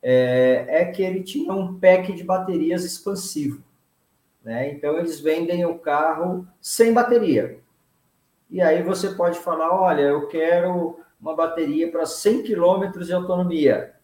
é, 0.02 0.66
é 0.68 0.84
que 0.84 1.02
ele 1.02 1.22
tinha 1.22 1.50
um 1.50 1.80
pack 1.80 2.12
de 2.12 2.22
baterias 2.22 2.84
expansivo. 2.84 3.62
Né? 4.44 4.70
Então, 4.70 4.98
eles 4.98 5.18
vendem 5.18 5.64
o 5.64 5.78
carro 5.78 6.46
sem 6.60 6.92
bateria. 6.92 7.58
E 8.50 8.60
aí 8.60 8.82
você 8.82 9.08
pode 9.14 9.38
falar: 9.38 9.74
olha, 9.74 10.02
eu 10.02 10.28
quero 10.28 11.00
uma 11.18 11.34
bateria 11.34 11.90
para 11.90 12.04
100 12.04 12.42
km 12.42 13.00
de 13.02 13.14
autonomia. 13.14 13.94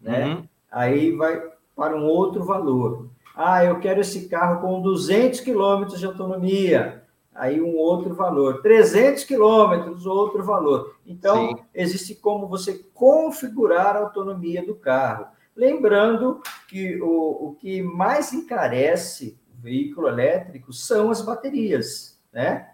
Né? 0.00 0.24
Uhum. 0.24 0.48
Aí 0.70 1.12
vai 1.12 1.52
para 1.76 1.94
um 1.94 2.06
outro 2.06 2.42
valor. 2.42 3.10
Ah, 3.34 3.64
eu 3.64 3.80
quero 3.80 4.00
esse 4.00 4.28
carro 4.28 4.60
com 4.60 4.80
200 4.80 5.40
km 5.40 5.86
de 5.96 6.06
autonomia. 6.06 7.02
Aí 7.34 7.60
um 7.60 7.76
outro 7.76 8.14
valor. 8.14 8.62
300 8.62 9.24
quilômetros, 9.24 10.06
outro 10.06 10.44
valor. 10.44 10.96
Então, 11.04 11.48
Sim. 11.48 11.56
existe 11.74 12.14
como 12.14 12.46
você 12.46 12.84
configurar 12.94 13.96
a 13.96 14.00
autonomia 14.00 14.64
do 14.64 14.74
carro. 14.74 15.26
Lembrando 15.56 16.40
que 16.68 17.00
o, 17.02 17.48
o 17.48 17.54
que 17.54 17.82
mais 17.82 18.32
encarece 18.32 19.36
o 19.58 19.62
veículo 19.62 20.08
elétrico 20.08 20.72
são 20.72 21.10
as 21.10 21.20
baterias, 21.20 22.20
né? 22.32 22.70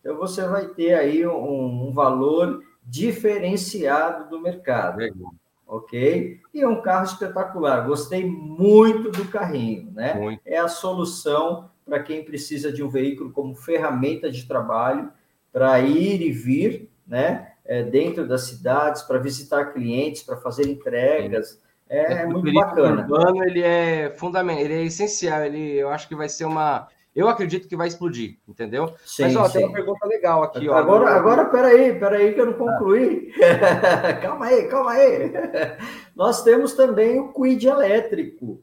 Então, 0.00 0.16
você 0.16 0.46
vai 0.46 0.66
ter 0.68 0.94
aí 0.94 1.26
um, 1.26 1.88
um 1.88 1.92
valor 1.92 2.62
diferenciado 2.82 4.30
do 4.30 4.40
mercado. 4.40 4.96
Legal. 4.96 5.34
Ok? 5.70 6.40
E 6.52 6.60
é 6.60 6.66
um 6.66 6.82
carro 6.82 7.04
espetacular. 7.04 7.86
Gostei 7.86 8.26
muito 8.26 9.08
do 9.08 9.24
carrinho, 9.26 9.92
né? 9.92 10.14
Muito. 10.14 10.42
É 10.44 10.58
a 10.58 10.66
solução 10.66 11.70
para 11.86 12.02
quem 12.02 12.24
precisa 12.24 12.72
de 12.72 12.82
um 12.82 12.88
veículo 12.88 13.30
como 13.30 13.54
ferramenta 13.54 14.28
de 14.28 14.48
trabalho 14.48 15.12
para 15.52 15.78
ir 15.78 16.22
e 16.22 16.32
vir, 16.32 16.90
né, 17.06 17.52
é, 17.64 17.84
dentro 17.84 18.26
das 18.26 18.42
cidades, 18.42 19.02
para 19.02 19.18
visitar 19.18 19.72
clientes, 19.72 20.24
para 20.24 20.36
fazer 20.36 20.68
entregas. 20.68 21.60
É, 21.88 22.22
é 22.22 22.26
muito 22.26 22.52
bacana. 22.52 23.06
O 23.08 23.14
urbano 23.14 23.44
ele 23.44 23.62
é 23.62 24.10
fundamental, 24.10 24.64
ele 24.64 24.74
é 24.74 24.84
essencial. 24.84 25.44
Ele, 25.44 25.76
eu 25.76 25.88
acho 25.88 26.08
que 26.08 26.16
vai 26.16 26.28
ser 26.28 26.46
uma 26.46 26.88
eu 27.14 27.28
acredito 27.28 27.68
que 27.68 27.76
vai 27.76 27.88
explodir, 27.88 28.38
entendeu? 28.46 28.94
Sim, 29.04 29.24
Mas 29.24 29.36
ó, 29.36 29.44
sim. 29.46 29.58
tem 29.58 29.66
uma 29.66 29.74
pergunta 29.74 30.06
legal 30.06 30.42
aqui. 30.44 30.68
Ó, 30.68 30.74
agora, 30.74 31.10
agora 31.10 31.44
peraí, 31.46 31.98
peraí 31.98 32.34
que 32.34 32.40
eu 32.40 32.46
não 32.46 32.52
concluí. 32.52 33.32
Ah. 33.42 34.12
calma 34.22 34.46
aí, 34.46 34.68
calma 34.68 34.90
aí. 34.92 35.32
Nós 36.14 36.42
temos 36.44 36.74
também 36.74 37.18
o 37.18 37.32
Quid 37.32 37.66
elétrico, 37.66 38.62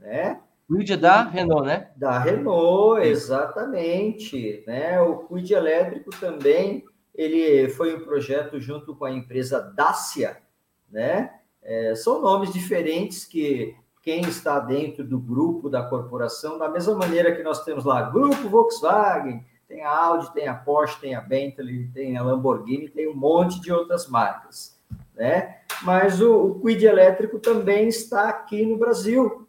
né? 0.00 0.40
Quid 0.68 0.96
da 0.96 1.22
Renault, 1.22 1.64
né? 1.64 1.90
Da 1.96 2.18
Renault, 2.18 3.06
exatamente. 3.06 4.64
Né? 4.66 5.00
O 5.00 5.18
Quid 5.28 5.54
elétrico 5.54 6.10
também, 6.18 6.84
ele 7.14 7.68
foi 7.68 7.94
um 7.94 8.04
projeto 8.04 8.60
junto 8.60 8.96
com 8.96 9.04
a 9.04 9.12
empresa 9.12 9.60
Dacia, 9.60 10.38
né? 10.90 11.30
É, 11.62 11.94
são 11.94 12.20
nomes 12.20 12.52
diferentes 12.52 13.24
que 13.24 13.76
quem 14.06 14.20
está 14.20 14.60
dentro 14.60 15.02
do 15.02 15.18
grupo 15.18 15.68
da 15.68 15.82
corporação, 15.82 16.56
da 16.58 16.68
mesma 16.68 16.94
maneira 16.94 17.34
que 17.34 17.42
nós 17.42 17.64
temos 17.64 17.84
lá 17.84 18.02
grupo 18.02 18.48
Volkswagen, 18.48 19.44
tem 19.66 19.82
a 19.82 19.90
Audi, 19.90 20.32
tem 20.32 20.46
a 20.46 20.54
Porsche, 20.54 21.00
tem 21.00 21.16
a 21.16 21.20
Bentley, 21.20 21.90
tem 21.92 22.16
a 22.16 22.22
Lamborghini, 22.22 22.88
tem 22.88 23.08
um 23.08 23.16
monte 23.16 23.60
de 23.60 23.72
outras 23.72 24.06
marcas, 24.06 24.78
né? 25.16 25.56
Mas 25.82 26.20
o, 26.20 26.32
o 26.36 26.60
Quid 26.60 26.86
elétrico 26.86 27.40
também 27.40 27.88
está 27.88 28.28
aqui 28.28 28.64
no 28.64 28.76
Brasil, 28.76 29.48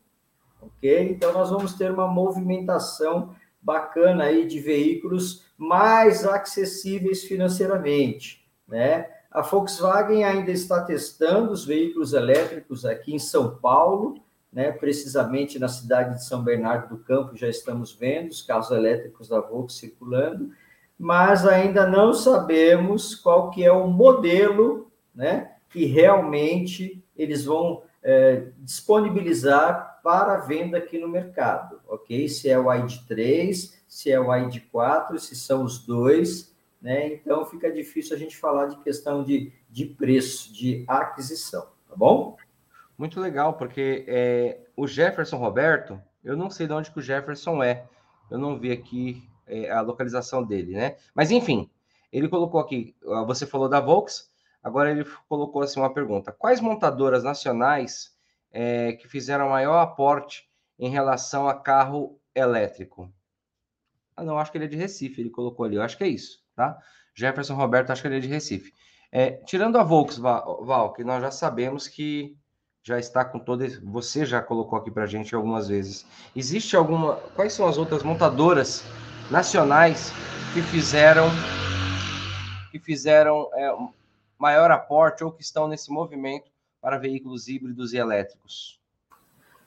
ok? 0.59 1.07
Então, 1.07 1.31
nós 1.33 1.51
vamos 1.51 1.73
ter 1.75 1.91
uma 1.91 2.07
movimentação 2.07 3.35
bacana 3.61 4.23
aí 4.23 4.47
de 4.47 4.59
veículos 4.59 5.45
mais 5.55 6.25
acessíveis 6.25 7.23
financeiramente, 7.23 8.43
né? 8.67 9.07
A 9.29 9.43
Volkswagen 9.43 10.23
ainda 10.23 10.49
está 10.49 10.81
testando 10.81 11.51
os 11.51 11.63
veículos 11.63 12.13
elétricos 12.13 12.85
aqui 12.85 13.13
em 13.13 13.19
São 13.19 13.55
Paulo, 13.57 14.25
né? 14.51 14.71
Precisamente 14.71 15.59
na 15.59 15.67
cidade 15.67 16.15
de 16.15 16.25
São 16.25 16.43
Bernardo 16.43 16.95
do 16.95 17.03
Campo 17.03 17.35
já 17.35 17.47
estamos 17.47 17.93
vendo 17.93 18.29
os 18.29 18.41
carros 18.41 18.71
elétricos 18.71 19.29
da 19.29 19.39
Volkswagen 19.39 19.89
circulando, 19.89 20.51
mas 20.97 21.45
ainda 21.45 21.85
não 21.85 22.13
sabemos 22.13 23.13
qual 23.13 23.51
que 23.51 23.63
é 23.63 23.71
o 23.71 23.87
modelo, 23.87 24.91
né? 25.13 25.51
Que 25.69 25.85
realmente 25.85 27.03
eles 27.15 27.45
vão 27.45 27.83
é, 28.01 28.47
disponibilizar 28.59 29.99
para 30.01 30.37
venda 30.37 30.77
aqui 30.77 30.97
no 30.97 31.07
mercado, 31.07 31.81
ok? 31.87 32.27
Se 32.29 32.49
é 32.49 32.57
o 32.57 32.65
ID3, 32.65 33.73
se 33.87 34.11
é 34.11 34.19
o 34.19 34.27
ID4, 34.27 35.17
se 35.19 35.35
são 35.35 35.63
os 35.63 35.85
dois, 35.85 36.55
né? 36.81 37.13
Então 37.13 37.45
fica 37.45 37.71
difícil 37.71 38.15
a 38.15 38.19
gente 38.19 38.37
falar 38.37 38.67
de 38.67 38.77
questão 38.77 39.23
de, 39.23 39.51
de 39.69 39.85
preço, 39.85 40.53
de 40.53 40.85
aquisição, 40.87 41.67
tá 41.87 41.95
bom? 41.95 42.37
Muito 42.97 43.19
legal, 43.19 43.53
porque 43.53 44.05
é, 44.07 44.59
o 44.75 44.87
Jefferson 44.87 45.37
Roberto, 45.37 46.01
eu 46.23 46.35
não 46.35 46.49
sei 46.49 46.65
de 46.65 46.73
onde 46.73 46.91
que 46.91 46.97
o 46.97 47.01
Jefferson 47.01 47.61
é, 47.61 47.85
eu 48.29 48.37
não 48.37 48.57
vi 48.57 48.71
aqui 48.71 49.29
é, 49.45 49.69
a 49.69 49.81
localização 49.81 50.43
dele, 50.43 50.73
né? 50.73 50.97
Mas 51.13 51.29
enfim, 51.29 51.69
ele 52.11 52.27
colocou 52.27 52.59
aqui, 52.59 52.95
você 53.27 53.45
falou 53.45 53.69
da 53.69 53.79
Volks, 53.79 54.31
agora 54.63 54.89
ele 54.89 55.05
colocou 55.29 55.61
assim 55.61 55.79
uma 55.79 55.93
pergunta: 55.93 56.31
quais 56.31 56.59
montadoras 56.59 57.23
nacionais 57.23 58.17
é, 58.51 58.93
que 58.93 59.07
fizeram 59.07 59.49
maior 59.49 59.77
aporte 59.77 60.49
em 60.79 60.89
relação 60.89 61.47
a 61.47 61.53
carro 61.53 62.19
elétrico. 62.33 63.11
Ah, 64.15 64.23
não, 64.23 64.39
acho 64.39 64.51
que 64.51 64.57
ele 64.57 64.65
é 64.65 64.69
de 64.69 64.77
Recife, 64.77 65.21
ele 65.21 65.29
colocou 65.29 65.65
ali, 65.65 65.75
eu 65.75 65.81
acho 65.83 65.97
que 65.97 66.03
é 66.03 66.07
isso, 66.07 66.43
tá? 66.55 66.77
Jefferson 67.13 67.55
Roberto, 67.55 67.91
acho 67.91 68.01
que 68.01 68.07
ele 68.07 68.17
é 68.17 68.19
de 68.19 68.27
Recife. 68.27 68.73
É, 69.11 69.31
tirando 69.45 69.77
a 69.77 69.83
Volkswagen, 69.83 70.65
Val, 70.65 70.93
que 70.93 71.03
nós 71.03 71.21
já 71.21 71.31
sabemos 71.31 71.87
que 71.87 72.35
já 72.87 72.97
está 72.97 73.25
com 73.25 73.37
todo. 73.37 73.67
Você 73.83 74.25
já 74.25 74.41
colocou 74.41 74.79
aqui 74.79 74.89
para 74.89 75.03
a 75.03 75.07
gente 75.07 75.35
algumas 75.35 75.67
vezes. 75.67 76.05
Existe 76.33 76.73
alguma. 76.73 77.15
Quais 77.35 77.51
são 77.51 77.67
as 77.67 77.77
outras 77.77 78.01
montadoras 78.01 78.81
nacionais 79.29 80.13
que 80.53 80.61
fizeram 80.61 81.25
que 82.71 82.79
fizeram 82.79 83.49
é, 83.53 83.75
maior 84.39 84.71
aporte 84.71 85.21
ou 85.21 85.31
que 85.33 85.41
estão 85.41 85.67
nesse 85.67 85.91
movimento 85.91 86.49
para 86.81 86.97
veículos 86.97 87.49
híbridos 87.49 87.91
e 87.91 87.97
elétricos? 87.97 88.79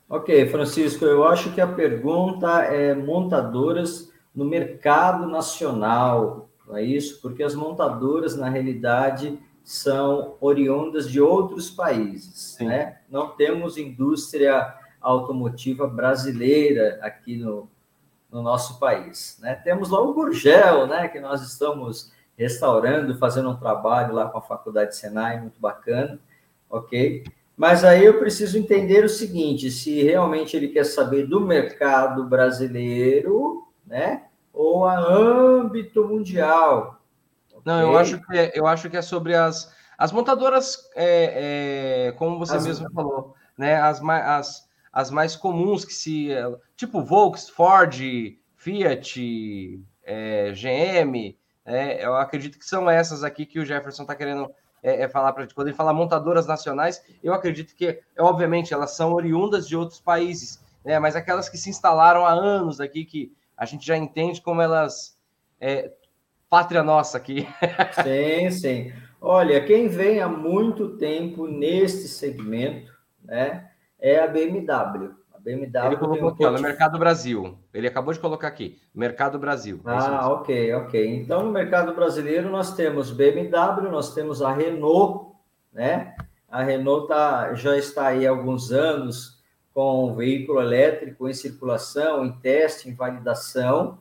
Ok, 0.08 0.48
Francisco, 0.48 1.04
eu 1.04 1.28
acho 1.28 1.52
que 1.52 1.60
a 1.60 1.66
pergunta 1.66 2.62
é 2.62 2.94
montadoras 2.94 4.10
no 4.34 4.46
mercado 4.46 5.26
nacional, 5.26 6.48
não 6.66 6.74
é 6.74 6.82
isso? 6.82 7.20
Porque 7.20 7.42
as 7.42 7.54
montadoras, 7.54 8.34
na 8.34 8.48
realidade, 8.48 9.38
são 9.62 10.36
oriundas 10.40 11.10
de 11.10 11.20
outros 11.20 11.70
países, 11.70 12.56
Sim. 12.58 12.66
né? 12.66 12.98
Não 13.08 13.28
temos 13.28 13.76
indústria 13.76 14.74
automotiva 15.00 15.86
brasileira 15.86 16.98
aqui 17.02 17.36
no, 17.36 17.68
no 18.30 18.42
nosso 18.42 18.78
país, 18.78 19.38
né? 19.40 19.54
Temos 19.54 19.90
lá 19.90 20.00
o 20.00 20.12
Gurgel, 20.12 20.86
né? 20.86 21.08
Que 21.08 21.20
nós 21.20 21.42
estamos 21.42 22.12
restaurando, 22.36 23.16
fazendo 23.18 23.50
um 23.50 23.56
trabalho 23.56 24.14
lá 24.14 24.28
com 24.28 24.38
a 24.38 24.42
Faculdade 24.42 24.96
Senai, 24.96 25.40
muito 25.40 25.60
bacana, 25.60 26.18
ok? 26.68 27.24
Mas 27.56 27.84
aí 27.84 28.04
eu 28.04 28.18
preciso 28.18 28.56
entender 28.56 29.04
o 29.04 29.08
seguinte: 29.08 29.70
se 29.70 30.02
realmente 30.02 30.56
ele 30.56 30.68
quer 30.68 30.84
saber 30.84 31.26
do 31.26 31.40
mercado 31.40 32.24
brasileiro, 32.24 33.68
né? 33.86 34.24
Ou 34.52 34.86
a 34.86 34.98
âmbito 34.98 36.06
mundial. 36.06 36.99
Não, 37.64 37.80
eu 37.80 37.98
acho 37.98 38.20
que 38.20 38.38
é, 38.38 38.52
eu 38.54 38.66
acho 38.66 38.88
que 38.88 38.96
é 38.96 39.02
sobre 39.02 39.34
as, 39.34 39.72
as 39.98 40.12
montadoras, 40.12 40.88
é, 40.94 42.08
é, 42.08 42.12
como 42.12 42.38
você 42.38 42.56
as, 42.56 42.66
mesmo 42.66 42.90
falou, 42.92 43.34
né? 43.56 43.80
As, 43.80 44.00
as, 44.02 44.68
as 44.92 45.10
mais 45.10 45.36
comuns 45.36 45.84
que 45.84 45.92
se. 45.92 46.28
Tipo 46.76 47.02
Volks, 47.02 47.48
Ford, 47.48 48.00
Fiat, 48.56 49.80
é, 50.04 50.52
GM. 50.52 51.36
É, 51.64 52.04
eu 52.04 52.16
acredito 52.16 52.58
que 52.58 52.64
são 52.64 52.88
essas 52.88 53.22
aqui 53.22 53.46
que 53.46 53.60
o 53.60 53.64
Jefferson 53.64 54.02
está 54.02 54.14
querendo 54.14 54.50
é, 54.82 55.02
é 55.02 55.08
falar 55.08 55.32
para 55.32 55.46
quando 55.54 55.68
ele 55.68 55.76
fala 55.76 55.92
montadoras 55.92 56.46
nacionais, 56.46 57.02
eu 57.22 57.34
acredito 57.34 57.74
que, 57.74 58.00
obviamente, 58.18 58.72
elas 58.72 58.92
são 58.92 59.12
oriundas 59.12 59.68
de 59.68 59.76
outros 59.76 60.00
países, 60.00 60.62
né? 60.84 60.98
Mas 60.98 61.14
aquelas 61.14 61.48
que 61.48 61.58
se 61.58 61.70
instalaram 61.70 62.24
há 62.24 62.32
anos 62.32 62.80
aqui, 62.80 63.04
que 63.04 63.32
a 63.56 63.64
gente 63.64 63.86
já 63.86 63.96
entende 63.96 64.40
como 64.40 64.62
elas 64.62 65.18
é, 65.60 65.92
pátria 66.50 66.82
nossa 66.82 67.16
aqui. 67.16 67.48
Sim, 68.02 68.50
sim. 68.50 68.92
Olha, 69.20 69.64
quem 69.64 69.86
vem 69.86 70.20
há 70.20 70.28
muito 70.28 70.96
tempo 70.96 71.46
neste 71.46 72.08
segmento, 72.08 72.92
né, 73.22 73.70
é 73.98 74.18
a 74.18 74.26
BMW. 74.26 75.14
A 75.32 75.38
BMW 75.38 75.86
Ele 75.86 75.96
colocou 75.96 76.24
um 76.24 76.28
aqui, 76.28 76.44
ó, 76.44 76.50
no 76.50 76.60
Mercado 76.60 76.98
Brasil. 76.98 77.58
Ele 77.72 77.86
acabou 77.86 78.12
de 78.12 78.18
colocar 78.18 78.48
aqui, 78.48 78.80
Mercado 78.94 79.38
Brasil. 79.38 79.80
É 79.86 79.90
ah, 79.90 80.28
ok, 80.28 80.74
ok. 80.74 81.16
Então, 81.16 81.44
no 81.44 81.52
mercado 81.52 81.94
brasileiro, 81.94 82.50
nós 82.50 82.74
temos 82.74 83.10
BMW, 83.12 83.88
nós 83.90 84.12
temos 84.12 84.42
a 84.42 84.52
Renault, 84.52 85.32
né? 85.72 86.16
A 86.48 86.62
Renault 86.64 87.06
tá, 87.06 87.54
já 87.54 87.76
está 87.76 88.08
aí 88.08 88.26
há 88.26 88.30
alguns 88.30 88.72
anos 88.72 89.40
com 89.72 90.14
veículo 90.14 90.60
elétrico 90.60 91.28
em 91.28 91.32
circulação, 91.32 92.24
em 92.24 92.32
teste, 92.32 92.88
em 92.88 92.94
validação, 92.94 93.98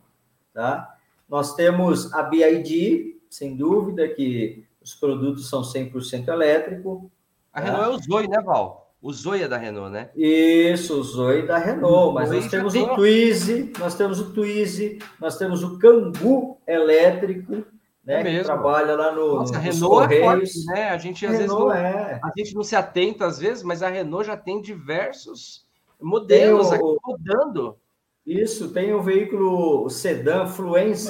tá? 0.54 0.96
Nós 1.30 1.54
temos 1.56 2.12
a 2.14 2.24
BID, 2.24 3.18
sem 3.30 3.56
dúvida, 3.56 4.08
que 4.08 4.66
os 4.82 4.96
produtos 4.96 5.50
são 5.50 5.62
100% 5.62 6.28
elétrico. 6.28 7.12
A 7.54 7.62
Renault 7.62 7.84
tá? 7.84 7.92
é 7.92 7.96
o 7.96 8.00
Zoe, 8.00 8.28
né, 8.28 8.42
Val? 8.42 8.90
O 9.02 9.14
Zoe 9.14 9.44
é 9.44 9.48
da 9.48 9.58
Renault, 9.58 9.92
né? 9.92 10.10
Isso, 10.16 11.00
o 11.00 11.04
Zoe 11.04 11.44
da 11.44 11.58
Renault. 11.58 12.14
Mas 12.14 12.32
nós 12.32 12.48
temos 12.48 12.74
tem... 12.74 12.84
o 12.84 12.96
Twizy, 12.96 13.72
nós 13.80 13.96
temos 13.96 14.20
o 14.20 14.34
Twizy, 14.34 15.00
nós 15.20 15.38
temos 15.38 15.64
o 15.64 15.78
Kangoo 15.80 16.58
elétrico, 16.68 17.64
né? 18.04 18.22
É 18.22 18.24
que 18.24 18.44
trabalha 18.44 18.96
lá 18.96 19.12
no. 19.14 19.36
Nossa, 19.36 19.56
a 19.56 19.60
Renault 19.60 20.14
é 20.14 20.22
forte, 20.22 20.66
né? 20.66 20.90
A 20.90 20.98
gente 20.98 21.26
às 21.26 21.38
Renault 21.38 21.72
vezes 21.72 21.84
não, 21.84 22.00
é. 22.00 22.20
a 22.22 22.32
gente 22.36 22.56
não 22.56 22.64
se 22.64 22.76
atenta 22.76 23.26
às 23.26 23.40
vezes, 23.40 23.64
mas 23.64 23.82
a 23.82 23.88
Renault 23.88 24.26
já 24.26 24.36
tem 24.36 24.62
diversos 24.62 25.66
modelos 26.02 26.70
o, 26.70 26.74
aqui 26.74 26.98
rodando. 27.04 27.78
Isso, 28.26 28.72
tem 28.74 28.94
o 28.94 29.02
veículo 29.02 29.90
sedã 29.90 30.46
Fluence, 30.46 31.10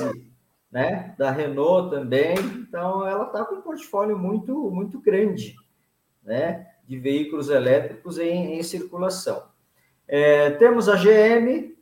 né, 0.71 1.15
da 1.17 1.31
Renault 1.31 1.89
também. 1.89 2.37
Então, 2.37 3.05
ela 3.07 3.25
está 3.25 3.43
com 3.43 3.55
um 3.55 3.61
portfólio 3.61 4.17
muito, 4.17 4.53
muito 4.71 4.99
grande, 4.99 5.55
né, 6.23 6.67
de 6.87 6.97
veículos 6.97 7.49
elétricos 7.49 8.17
em, 8.17 8.57
em 8.59 8.63
circulação. 8.63 9.43
É, 10.07 10.51
temos 10.51 10.89
a 10.89 10.95
GM, 10.95 11.75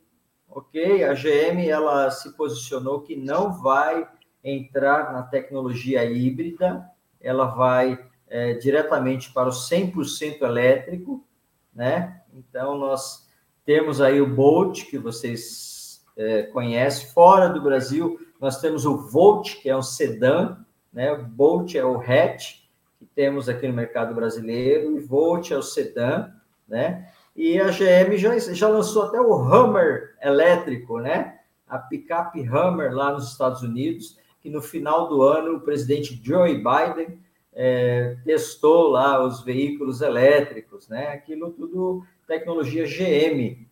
ok? 0.48 1.04
A 1.04 1.14
GM 1.14 1.68
ela 1.68 2.10
se 2.10 2.36
posicionou 2.36 3.00
que 3.00 3.16
não 3.16 3.52
vai 3.52 4.08
entrar 4.42 5.12
na 5.12 5.22
tecnologia 5.22 6.04
híbrida, 6.04 6.88
ela 7.20 7.46
vai 7.46 7.98
é, 8.28 8.54
diretamente 8.54 9.32
para 9.32 9.48
o 9.48 9.52
100% 9.52 10.42
elétrico, 10.42 11.26
né? 11.74 12.22
Então, 12.32 12.76
nós 12.76 13.27
temos 13.68 14.00
aí 14.00 14.18
o 14.18 14.26
Bolt, 14.26 14.86
que 14.86 14.96
vocês 14.96 16.02
é, 16.16 16.44
conhecem. 16.44 17.08
Fora 17.08 17.50
do 17.50 17.60
Brasil, 17.60 18.18
nós 18.40 18.62
temos 18.62 18.86
o 18.86 18.96
Volt, 18.96 19.60
que 19.60 19.68
é 19.68 19.76
um 19.76 19.82
sedã, 19.82 20.56
né? 20.90 21.12
O 21.12 21.22
Bolt 21.22 21.74
é 21.74 21.84
o 21.84 22.00
hatch, 22.00 22.62
que 22.98 23.04
temos 23.04 23.46
aqui 23.46 23.68
no 23.68 23.74
mercado 23.74 24.14
brasileiro, 24.14 24.96
e 24.96 25.00
Volt 25.00 25.50
é 25.50 25.58
o 25.58 25.62
sedã, 25.62 26.30
né? 26.66 27.10
E 27.36 27.60
a 27.60 27.66
GM 27.66 28.16
já, 28.16 28.38
já 28.38 28.68
lançou 28.68 29.02
até 29.02 29.20
o 29.20 29.34
Hammer 29.34 30.16
elétrico, 30.22 30.98
né? 30.98 31.38
A 31.68 31.76
picape 31.76 32.40
Hammer 32.48 32.94
lá 32.94 33.12
nos 33.12 33.30
Estados 33.30 33.60
Unidos, 33.60 34.18
que 34.40 34.48
no 34.48 34.62
final 34.62 35.10
do 35.10 35.20
ano 35.20 35.56
o 35.56 35.60
presidente 35.60 36.18
Joe 36.24 36.54
Biden 36.54 37.20
é, 37.52 38.16
testou 38.24 38.88
lá 38.88 39.22
os 39.22 39.44
veículos 39.44 40.00
elétricos, 40.00 40.88
né? 40.88 41.08
Aquilo 41.08 41.50
tudo 41.50 42.02
tecnologia 42.28 42.84
GM, 42.86 43.66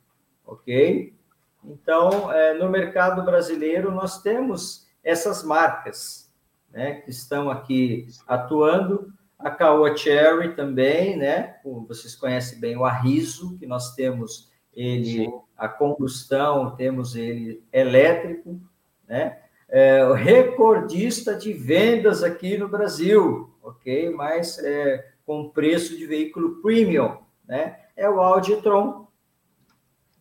ok? 0.45 1.15
Então, 1.63 2.33
é, 2.33 2.55
no 2.55 2.71
mercado 2.71 3.23
brasileiro, 3.23 3.93
nós 3.93 4.23
temos 4.23 4.89
essas 5.05 5.45
marcas, 5.45 6.33
né, 6.73 6.95
que 7.03 7.11
estão 7.11 7.51
aqui 7.51 8.09
atuando. 8.27 9.13
A 9.39 9.51
Caoa 9.51 9.95
Cherry 9.95 10.57
também, 10.57 11.15
né? 11.17 11.57
Vocês 11.87 12.17
conhecem 12.17 12.59
bem 12.59 12.75
o 12.77 12.87
Arriso, 12.87 13.59
que 13.59 13.67
nós 13.67 13.95
temos 13.95 14.51
ele, 14.73 15.27
Sim. 15.27 15.41
a 15.59 15.69
combustão, 15.69 16.75
temos 16.75 17.15
ele 17.15 17.63
elétrico, 17.71 18.59
né? 19.07 19.39
É, 19.69 20.05
o 20.07 20.15
recordista 20.15 21.35
de 21.35 21.53
vendas 21.53 22.23
aqui 22.23 22.57
no 22.57 22.69
Brasil, 22.69 23.51
ok? 23.63 24.09
Mas 24.11 24.59
é, 24.59 25.07
com 25.27 25.51
preço 25.51 25.99
de 25.99 26.07
veículo 26.07 26.63
premium, 26.63 27.19
né? 27.47 27.81
É 27.97 28.09
o 28.09 28.21
Audi 28.21 28.53
e-tron. 28.53 29.07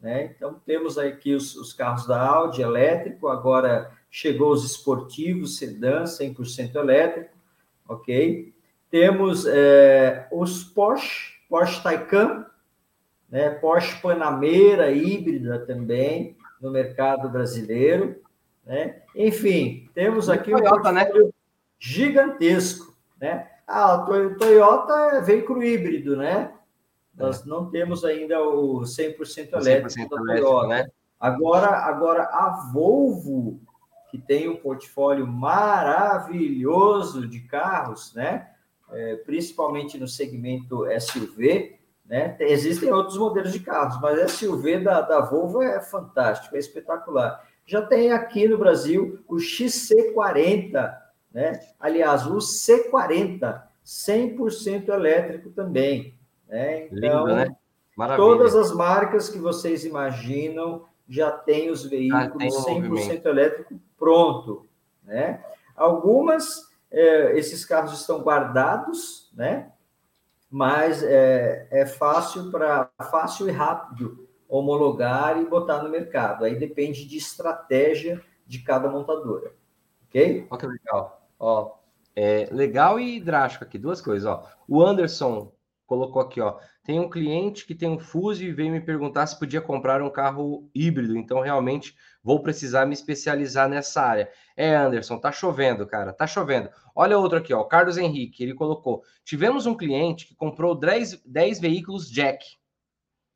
Né? 0.02 0.34
Então, 0.36 0.62
temos 0.66 0.98
aqui 0.98 1.34
os, 1.34 1.56
os, 1.56 1.74
carros 1.74 2.08
da 2.08 2.22
Audi 2.22 2.62
elétrico, 2.62 3.28
agora 3.28 3.92
chegou 4.10 4.52
os 4.52 4.64
esportivos, 4.64 5.58
sedã, 5.58 6.04
100% 6.04 6.76
elétrico, 6.76 7.36
ok? 7.88 8.54
Temos 8.90 9.46
é, 9.48 10.28
os 10.32 10.64
Porsche, 10.64 11.34
Porsche 11.50 11.82
Taycan, 11.82 12.46
né? 13.30 13.50
Porsche 13.50 14.00
Panamera 14.02 14.92
híbrida 14.92 15.60
também 15.66 16.38
no 16.62 16.72
mercado 16.72 17.28
brasileiro, 17.30 18.22
né? 18.66 19.02
Enfim, 19.16 19.90
temos 19.94 20.30
aqui 20.30 20.54
um 20.54 20.58
Toyota, 20.58 20.92
né? 20.92 21.10
gigantesco, 21.80 22.96
né? 23.20 23.50
Ah, 23.68 23.96
o 23.96 24.36
Toyota 24.38 25.18
é 25.18 25.22
veículo 25.22 25.64
híbrido, 25.64 26.16
né? 26.16 26.55
Nós 27.18 27.46
não 27.46 27.70
temos 27.70 28.04
ainda 28.04 28.42
o 28.42 28.82
100% 28.82 29.54
elétrico 29.54 29.90
100% 29.90 30.10
da 30.10 30.18
Toyota. 30.18 30.68
Né? 30.68 30.88
Agora, 31.20 31.68
agora, 31.68 32.24
a 32.24 32.70
Volvo, 32.74 33.62
que 34.12 34.18
tem 34.18 34.50
um 34.50 34.58
portfólio 34.58 35.26
maravilhoso 35.26 37.28
de 37.28 37.40
carros, 37.42 38.14
né? 38.14 38.50
É, 38.92 39.16
principalmente 39.16 39.98
no 39.98 40.08
segmento 40.08 40.86
SUV, 41.00 41.80
né? 42.06 42.36
Existem 42.40 42.94
outros 42.94 43.18
modelos 43.18 43.52
de 43.52 43.60
carros, 43.60 44.00
mas 44.00 44.32
SUV 44.32 44.80
da, 44.80 45.02
da 45.02 45.22
Volvo 45.22 45.64
é 45.64 45.82
fantástico, 45.82 46.56
é 46.56 46.60
espetacular. 46.60 47.44
Já 47.66 47.82
tem 47.82 48.12
aqui 48.12 48.48
no 48.48 48.60
Brasil 48.60 49.24
o 49.28 49.38
XC40, 49.38 50.96
né? 51.34 51.60
Aliás, 51.80 52.28
o 52.28 52.38
C40, 52.38 53.64
100% 53.84 54.90
elétrico 54.90 55.50
também. 55.50 56.15
Né? 56.48 56.88
Então, 56.88 57.26
Lindo, 57.26 57.36
né? 57.36 57.56
todas 58.16 58.56
as 58.56 58.72
marcas 58.72 59.30
que 59.30 59.38
vocês 59.38 59.86
imaginam 59.86 60.86
já 61.08 61.32
têm 61.32 61.70
os 61.70 61.86
veículos 61.86 62.26
ah, 62.26 62.38
tem 62.38 62.48
um 62.48 62.82
100% 62.82 62.90
movimento. 62.90 63.26
elétrico 63.28 63.80
pronto. 63.98 64.66
Né? 65.04 65.44
Algumas, 65.76 66.70
é, 66.92 67.38
esses 67.38 67.64
carros 67.66 67.94
estão 67.94 68.22
guardados, 68.22 69.32
né? 69.34 69.72
mas 70.50 71.04
é, 71.04 71.68
é 71.72 71.86
fácil 71.86 72.52
para 72.52 72.90
fácil 73.12 73.48
e 73.50 73.52
rápido 73.52 74.26
homologar 74.48 75.42
e 75.42 75.46
botar 75.46 75.84
no 75.84 75.90
mercado. 75.90 76.46
Aí 76.46 76.56
depende 76.56 77.06
de 77.06 77.18
estratégia 77.18 78.22
de 78.46 78.60
cada 78.60 78.90
montadora. 78.90 79.54
Ok? 80.08 80.48
Olha 80.50 80.60
que 80.60 80.68
legal. 80.68 81.28
Ó, 81.40 81.74
é 82.16 82.48
legal 82.52 83.00
e 83.00 83.20
drástico 83.20 83.64
aqui, 83.64 83.78
duas 83.78 84.02
coisas. 84.02 84.26
Ó. 84.26 84.44
O 84.68 84.82
Anderson 84.82 85.52
colocou 85.86 86.22
aqui, 86.22 86.42
ó. 86.42 86.58
Tem 86.84 87.00
um 87.00 87.10
cliente 87.10 87.66
que 87.66 87.76
tem 87.76 87.90
um 87.90 88.00
Fuso 88.00 88.44
e 88.44 88.52
veio 88.52 88.72
me 88.72 88.82
perguntar 88.82 89.26
se 89.28 89.38
podia 89.38 89.62
comprar 89.62 90.02
um 90.02 90.10
carro 90.10 90.70
híbrido. 90.74 91.18
Então, 91.18 91.40
realmente, 91.40 91.96
vou 92.24 92.42
precisar 92.42 92.86
me 92.86 92.94
especializar 92.94 93.70
nessa 93.70 94.02
área. 94.02 94.30
É, 94.56 94.76
Anderson, 94.76 95.18
tá 95.18 95.32
chovendo, 95.32 95.86
cara, 95.88 96.14
tá 96.14 96.28
chovendo. 96.28 96.70
Olha 96.96 97.18
outro 97.18 97.38
aqui, 97.38 97.54
ó. 97.54 97.64
Carlos 97.64 97.98
Henrique, 97.98 98.44
ele 98.44 98.54
colocou: 98.54 99.04
tivemos 99.24 99.66
um 99.66 99.76
cliente 99.76 100.28
que 100.28 100.36
comprou 100.36 100.76
10, 100.76 101.24
10 101.26 101.60
veículos 101.60 102.10
Jack 102.10 102.46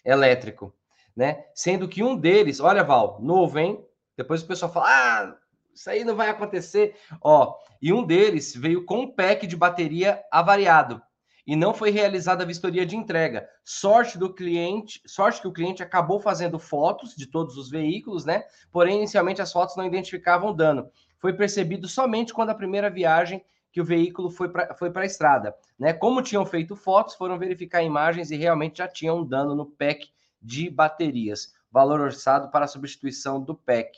elétrico, 0.04 0.74
né? 1.16 1.46
Sendo 1.54 1.88
que 1.88 2.04
um 2.04 2.16
deles, 2.16 2.60
olha, 2.60 2.84
Val, 2.84 3.20
novo, 3.22 3.60
hein? 3.60 3.84
Depois 4.18 4.42
o 4.42 4.48
pessoal 4.48 4.72
fala: 4.72 4.88
ah, 4.88 5.36
isso 5.74 5.90
aí 5.90 6.04
não 6.04 6.16
vai 6.16 6.30
acontecer. 6.30 6.96
Ó, 7.22 7.56
e 7.82 7.94
um 7.94 8.04
deles 8.04 8.56
veio 8.56 8.86
com 8.86 9.02
um 9.02 9.12
pack 9.12 9.48
de 9.48 9.56
bateria 9.56 10.22
avariado 10.32 11.02
e 11.50 11.56
não 11.56 11.74
foi 11.74 11.90
realizada 11.90 12.44
a 12.44 12.46
vistoria 12.46 12.86
de 12.86 12.96
entrega. 12.96 13.50
Sorte 13.66 14.20
do 14.20 14.32
cliente, 14.32 15.02
sorte 15.08 15.42
que 15.42 15.48
o 15.48 15.52
cliente 15.52 15.82
acabou 15.82 16.20
fazendo 16.20 16.60
fotos 16.60 17.16
de 17.16 17.26
todos 17.26 17.58
os 17.58 17.72
veículos, 17.72 18.24
né? 18.24 18.44
Porém, 18.72 18.98
inicialmente 18.98 19.42
as 19.42 19.52
fotos 19.52 19.76
não 19.76 19.84
identificavam 19.84 20.56
dano. 20.56 20.92
Foi 21.18 21.34
percebido 21.34 21.88
somente 21.88 22.36
quando 22.36 22.52
a 22.52 22.56
primeira 22.56 22.88
viagem 22.88 23.44
que 23.72 23.82
o 23.82 23.84
veículo 23.84 24.30
foi 24.30 24.50
para 24.50 24.76
foi 24.76 24.92
a 24.94 25.06
estrada. 25.06 25.56
Né? 25.80 25.92
Como 25.92 26.22
tinham 26.22 26.46
feito 26.46 26.76
fotos, 26.76 27.16
foram 27.16 27.40
verificar 27.40 27.82
imagens 27.82 28.30
e 28.30 28.36
realmente 28.36 28.78
já 28.78 28.88
tinham 28.88 29.22
um 29.22 29.26
dano 29.26 29.56
no 29.56 29.66
pack 29.66 30.08
de 30.40 30.70
baterias. 30.70 31.56
Valor 31.72 32.00
orçado 32.00 32.52
para 32.52 32.68
substituição 32.68 33.42
do 33.42 33.56
pack. 33.56 33.98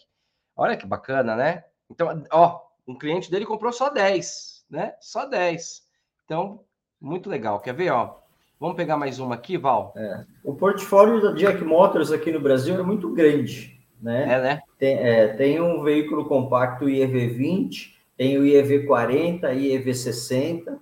Olha 0.56 0.78
que 0.78 0.86
bacana, 0.86 1.36
né? 1.36 1.66
Então, 1.90 2.24
ó, 2.32 2.62
um 2.88 2.98
cliente 2.98 3.30
dele 3.30 3.46
comprou 3.46 3.74
só 3.74 3.90
10, 3.90 4.68
né? 4.70 4.96
Só 5.02 5.26
10. 5.26 5.86
Então, 6.24 6.64
muito 7.02 7.30
legal. 7.30 7.60
Quer 7.60 7.74
ver, 7.74 7.92
ó? 7.92 8.22
Vamos 8.60 8.78
pegar 8.78 8.96
mais 8.96 9.18
uma 9.18 9.34
aqui, 9.34 9.58
Val? 9.58 9.92
É. 9.98 10.24
O 10.44 10.54
portfólio 10.54 11.20
da 11.20 11.32
Jack 11.32 11.64
Motors 11.64 12.12
aqui 12.12 12.32
no 12.32 12.40
Brasil 12.40 12.80
é 12.80 12.84
muito 12.84 13.12
grande, 13.12 13.82
né? 14.00 14.24
É, 14.24 14.42
né? 14.42 14.62
Tem, 14.78 14.96
é, 14.96 15.28
tem 15.30 15.60
um 15.60 15.82
veículo 15.82 16.26
compacto 16.26 16.86
IEV20, 16.86 17.94
tem 18.16 18.38
o 18.38 18.44
IEV40, 18.44 19.42
IEV60, 19.42 20.78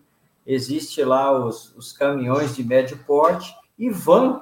existe 0.45 1.01
lá 1.03 1.31
os, 1.31 1.73
os 1.77 1.93
caminhões 1.93 2.53
de 2.53 2.65
médio 2.65 2.99
porte 3.07 3.55
e 3.77 3.89
van, 3.89 4.41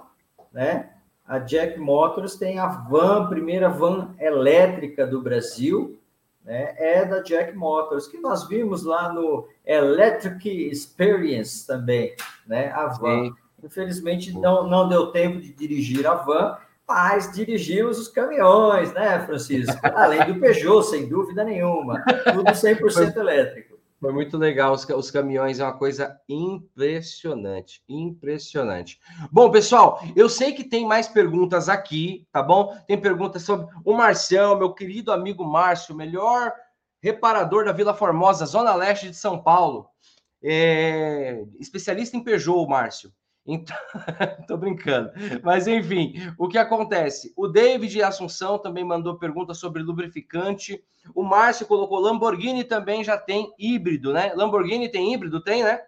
né? 0.51 0.89
A 1.27 1.37
Jack 1.39 1.77
Motors 1.77 2.37
tem 2.37 2.57
a 2.57 2.67
van, 2.67 3.27
primeira 3.27 3.69
van 3.69 4.15
elétrica 4.19 5.05
do 5.05 5.21
Brasil, 5.21 5.96
né? 6.47 6.73
É 6.77 7.03
da 7.03 7.19
Jack 7.19 7.53
Motors, 7.53 8.07
que 8.07 8.17
nós 8.17 8.47
vimos 8.47 8.83
lá 8.85 9.11
no 9.11 9.49
Electric 9.65 10.69
Experience 10.69 11.67
também, 11.67 12.15
né? 12.47 12.71
A 12.71 12.87
van. 12.87 13.25
Sim. 13.25 13.35
Infelizmente 13.61 14.31
não, 14.31 14.65
não 14.65 14.87
deu 14.87 15.07
tempo 15.07 15.41
de 15.41 15.51
dirigir 15.51 16.07
a 16.07 16.13
van, 16.13 16.57
mas 16.87 17.33
dirigimos 17.33 17.99
os 17.99 18.07
caminhões, 18.07 18.93
né, 18.93 19.19
Francisco? 19.25 19.77
Além 19.93 20.25
do 20.25 20.39
Peugeot, 20.39 20.83
sem 20.83 21.09
dúvida 21.09 21.43
nenhuma. 21.43 22.01
Tudo 22.33 22.49
100% 22.49 23.17
elétrico. 23.17 23.66
Foi 23.99 24.13
muito 24.13 24.37
legal. 24.37 24.73
Os, 24.73 24.87
os, 24.87 25.09
caminhões 25.09 25.59
é 25.59 25.63
uma 25.63 25.77
coisa 25.77 26.19
impressionante. 26.29 27.81
Impressionante. 27.89 28.99
Bom, 29.31 29.49
pessoal, 29.49 30.01
eu 30.15 30.29
sei 30.29 30.53
que 30.53 30.63
tem 30.63 30.85
mais 30.85 31.07
perguntas 31.07 31.67
aqui, 31.67 32.27
tá 32.31 32.43
bom? 32.43 32.77
Tem 32.87 32.99
perguntas 32.99 33.41
sobre 33.41 33.67
o 33.83 33.93
Marcião, 33.93 34.57
meu 34.57 34.73
querido 34.73 35.11
amigo 35.11 35.43
Márcio, 35.43 35.95
melhor 35.95 36.53
reparador 37.01 37.65
da 37.65 37.71
Vila 37.71 37.93
Formosa, 37.93 38.45
Zona 38.45 38.75
Leste 38.75 39.09
de 39.09 39.15
São 39.15 39.41
Paulo. 39.41 39.89
É, 40.43 41.43
especialista 41.59 42.15
em 42.15 42.23
Peugeot, 42.23 42.67
Márcio. 42.67 43.11
Então, 43.47 43.77
tô 44.45 44.57
brincando. 44.57 45.09
Mas 45.41 45.67
enfim, 45.67 46.13
o 46.37 46.49
que 46.49 46.57
acontece? 46.57 47.33
O 47.37 47.47
David 47.47 48.03
Assunção 48.03 48.59
também 48.59 48.83
mandou 48.83 49.17
pergunta 49.17 49.53
sobre 49.53 49.81
lubrificante. 49.81 50.83
O 51.15 51.23
Márcio 51.23 51.65
colocou 51.65 51.99
Lamborghini 51.99 52.65
também 52.65 53.03
já 53.03 53.17
tem 53.17 53.53
híbrido, 53.57 54.11
né? 54.11 54.33
Lamborghini 54.35 54.89
tem 54.89 55.13
híbrido, 55.13 55.41
tem, 55.41 55.63
né? 55.63 55.81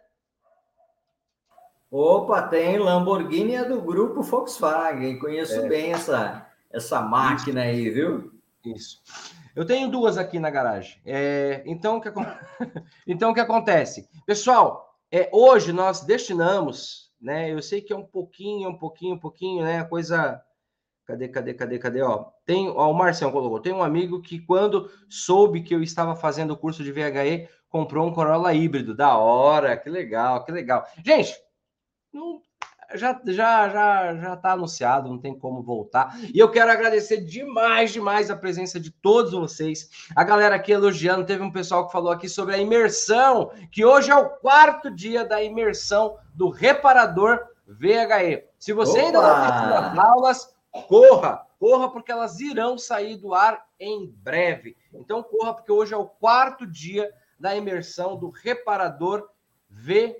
Opa, 1.92 2.44
tem 2.44 2.78
Lamborghini 2.78 3.56
é 3.56 3.66
do 3.66 3.82
grupo 3.82 4.22
Volkswagen. 4.22 5.20
Conheço 5.20 5.60
é. 5.60 5.68
bem 5.68 5.92
essa 5.92 6.48
essa 6.72 7.02
máquina 7.02 7.66
Isso. 7.66 7.76
aí, 7.76 7.90
viu? 7.90 8.32
Isso. 8.64 9.02
Eu 9.56 9.66
tenho 9.66 9.90
duas 9.90 10.18
aqui 10.18 10.40
na 10.40 10.50
garagem. 10.50 11.02
É, 11.06 11.64
então, 11.66 11.98
o 11.98 12.02
que, 12.02 12.10
então, 13.08 13.32
o 13.32 13.34
que 13.34 13.40
acontece? 13.40 14.08
Pessoal, 14.26 14.96
é, 15.12 15.30
hoje 15.34 15.74
nós 15.74 16.02
destinamos 16.02 17.09
né? 17.20 17.52
Eu 17.52 17.62
sei 17.62 17.82
que 17.82 17.94
é 17.94 17.96
um 17.96 18.06
pouquinho, 18.06 18.70
um 18.70 18.78
pouquinho, 18.78 19.16
um 19.16 19.20
pouquinho, 19.20 19.64
né? 19.64 19.84
Coisa. 19.84 20.44
Cadê, 21.06 21.28
cadê, 21.28 21.54
cadê, 21.56 21.80
cadê? 21.80 22.02
Ó, 22.04 22.26
tem, 22.46 22.70
ó, 22.70 22.92
o 22.92 22.94
Marcelo 22.94 23.32
colocou. 23.32 23.60
Tem 23.60 23.74
um 23.74 23.82
amigo 23.82 24.22
que, 24.22 24.40
quando 24.40 24.92
soube 25.10 25.64
que 25.64 25.74
eu 25.74 25.82
estava 25.82 26.16
fazendo 26.16 26.52
o 26.52 26.58
curso 26.58 26.84
de 26.84 26.92
VHE, 26.92 27.50
comprou 27.68 28.08
um 28.08 28.14
Corolla 28.14 28.54
híbrido. 28.54 28.96
Da 28.96 29.18
hora, 29.18 29.76
que 29.76 29.90
legal, 29.90 30.46
que 30.46 30.52
legal. 30.52 30.86
Gente, 31.04 31.36
não, 32.14 32.42
já, 32.96 33.20
já, 33.26 33.70
já, 33.70 34.16
já 34.16 34.34
está 34.34 34.52
anunciado, 34.54 35.10
não 35.10 35.18
tem 35.18 35.38
como 35.38 35.62
voltar. 35.62 36.18
E 36.34 36.40
eu 36.40 36.50
quero 36.50 36.72
agradecer 36.72 37.18
demais, 37.18 37.92
demais 37.92 38.32
a 38.32 38.36
presença 38.36 38.80
de 38.80 38.90
todos 38.90 39.32
vocês. 39.32 39.90
A 40.16 40.24
galera 40.24 40.56
aqui 40.56 40.72
elogiando, 40.72 41.26
teve 41.26 41.44
um 41.44 41.52
pessoal 41.52 41.86
que 41.86 41.92
falou 41.92 42.12
aqui 42.12 42.28
sobre 42.28 42.56
a 42.56 42.58
imersão, 42.58 43.52
que 43.72 43.86
hoje 43.86 44.12
é 44.12 44.16
o 44.16 44.30
quarto 44.30 44.90
dia 44.90 45.24
da 45.24 45.44
imersão 45.44 46.18
do 46.34 46.50
reparador 46.50 47.40
VHE. 47.68 48.46
Se 48.58 48.74
você 48.74 49.00
Opa! 49.00 49.08
ainda 49.08 49.22
não 49.22 49.36
assistiu 49.36 49.76
as 49.76 49.98
aulas, 50.00 50.56
corra, 50.88 51.46
corra, 51.60 51.90
porque 51.92 52.12
elas 52.12 52.40
irão 52.40 52.78
sair 52.78 53.18
do 53.18 53.34
ar 53.34 53.66
em 53.80 54.08
breve. 54.08 54.76
Então, 54.94 55.22
corra, 55.22 55.54
porque 55.54 55.72
hoje 55.72 55.94
é 55.94 55.98
o 55.98 56.08
quarto 56.08 56.66
dia 56.66 57.12
da 57.40 57.56
imersão 57.56 58.18
do 58.18 58.30
reparador 58.30 59.30
VHE. 59.70 60.16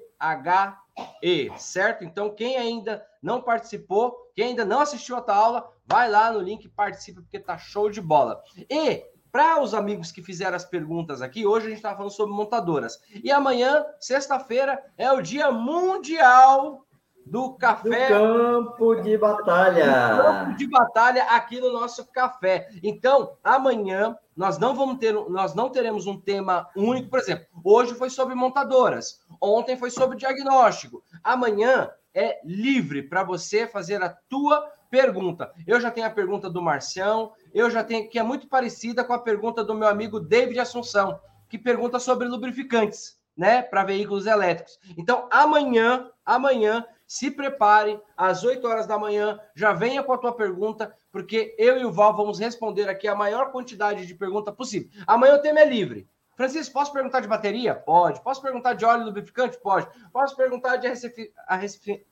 E, 1.22 1.52
certo? 1.58 2.04
Então, 2.04 2.34
quem 2.34 2.58
ainda 2.58 3.06
não 3.22 3.42
participou, 3.42 4.32
quem 4.36 4.48
ainda 4.48 4.66
não 4.66 4.82
assistiu 4.82 5.18
a 5.18 5.34
aula, 5.34 5.72
vai 5.86 6.10
lá 6.10 6.32
no 6.32 6.40
link 6.40 6.66
e 6.66 6.70
participe, 6.70 7.22
porque 7.22 7.40
tá 7.40 7.58
show 7.58 7.90
de 7.90 8.02
bola. 8.02 8.42
E, 8.70 9.06
para 9.32 9.62
os 9.62 9.74
amigos 9.74 10.12
que 10.12 10.24
fizeram 10.24 10.56
as 10.56 10.66
perguntas 10.66 11.22
aqui, 11.22 11.46
hoje 11.46 11.68
a 11.68 11.70
gente 11.70 11.78
está 11.78 11.96
falando 11.96 12.12
sobre 12.12 12.34
montadoras. 12.34 13.00
E 13.24 13.32
amanhã, 13.32 13.86
sexta-feira, 14.00 14.84
é 14.98 15.12
o 15.12 15.22
Dia 15.22 15.52
Mundial 15.52 16.86
do 17.30 17.54
Café. 17.54 18.08
Do 18.08 18.14
campo 18.14 18.96
de 18.96 19.18
batalha. 19.18 20.16
Do 20.16 20.24
campo 20.24 20.58
de 20.58 20.68
batalha 20.68 21.24
aqui 21.26 21.60
no 21.60 21.72
nosso 21.72 22.06
café. 22.12 22.70
Então, 22.82 23.38
amanhã 23.44 24.18
nós 24.36 24.58
não 24.58 24.74
vamos 24.74 24.98
ter, 24.98 25.14
nós 25.14 25.54
não 25.54 25.70
teremos 25.70 26.08
um 26.08 26.20
tema 26.20 26.68
único, 26.76 27.10
por 27.10 27.20
exemplo, 27.20 27.46
hoje 27.64 27.94
foi 27.94 28.10
sobre 28.10 28.34
montadoras, 28.34 29.22
ontem 29.40 29.78
foi 29.78 29.92
sobre 29.92 30.18
diagnóstico, 30.18 31.04
amanhã 31.24 31.92
é 32.14 32.40
livre 32.44 33.04
para 33.04 33.24
você 33.24 33.68
fazer 33.68 34.02
a 34.02 34.10
tua 34.10 34.62
pergunta. 34.90 35.52
Eu 35.68 35.80
já 35.80 35.92
tenho 35.92 36.08
a 36.08 36.12
pergunta 36.12 36.50
do 36.50 36.62
Marcião, 36.62 37.34
eu 37.54 37.70
já 37.70 37.84
tenho 37.84 38.10
que 38.10 38.18
é 38.18 38.24
muito 38.24 38.48
parecida 38.48 39.04
com 39.04 39.14
a 39.14 39.20
pergunta 39.20 39.64
do 39.64 39.76
meu 39.76 39.88
amigo 39.88 40.20
David 40.20 40.60
Assunção, 40.60 41.20
que 41.48 41.58
pergunta 41.58 42.00
sobre 42.00 42.28
lubrificantes, 42.28 43.20
né, 43.38 43.62
para 43.62 43.84
veículos 43.84 44.26
elétricos. 44.26 44.80
Então, 44.98 45.28
amanhã, 45.30 46.10
amanhã 46.26 46.86
se 47.10 47.30
prepare, 47.32 48.00
às 48.16 48.44
8 48.44 48.68
horas 48.68 48.86
da 48.86 49.00
manhã, 49.00 49.40
já 49.56 49.74
venha 49.74 50.04
com 50.04 50.14
a 50.14 50.18
tua 50.20 50.32
pergunta, 50.32 50.96
porque 51.12 51.56
eu 51.58 51.80
e 51.80 51.84
o 51.84 51.92
Val 51.92 52.16
vamos 52.16 52.38
responder 52.38 52.88
aqui 52.88 53.08
a 53.08 53.16
maior 53.16 53.52
quantidade 53.52 54.06
de 54.06 54.14
perguntas 54.14 54.54
possível. 54.54 54.92
Amanhã 55.08 55.34
o 55.34 55.42
tema 55.42 55.60
é 55.60 55.66
livre. 55.66 56.08
Francisco, 56.38 56.72
posso 56.72 56.94
perguntar 56.94 57.22
de 57.22 57.28
bateria? 57.28 57.74
Pode. 57.74 58.22
Posso 58.22 58.40
perguntar 58.44 58.74
de 58.74 58.86
óleo 58.86 59.06
lubrificante? 59.06 59.60
Pode. 59.60 59.88
Posso 60.14 60.36
perguntar 60.36 60.78
de 60.78 60.88
arrefecimento? 61.48 62.06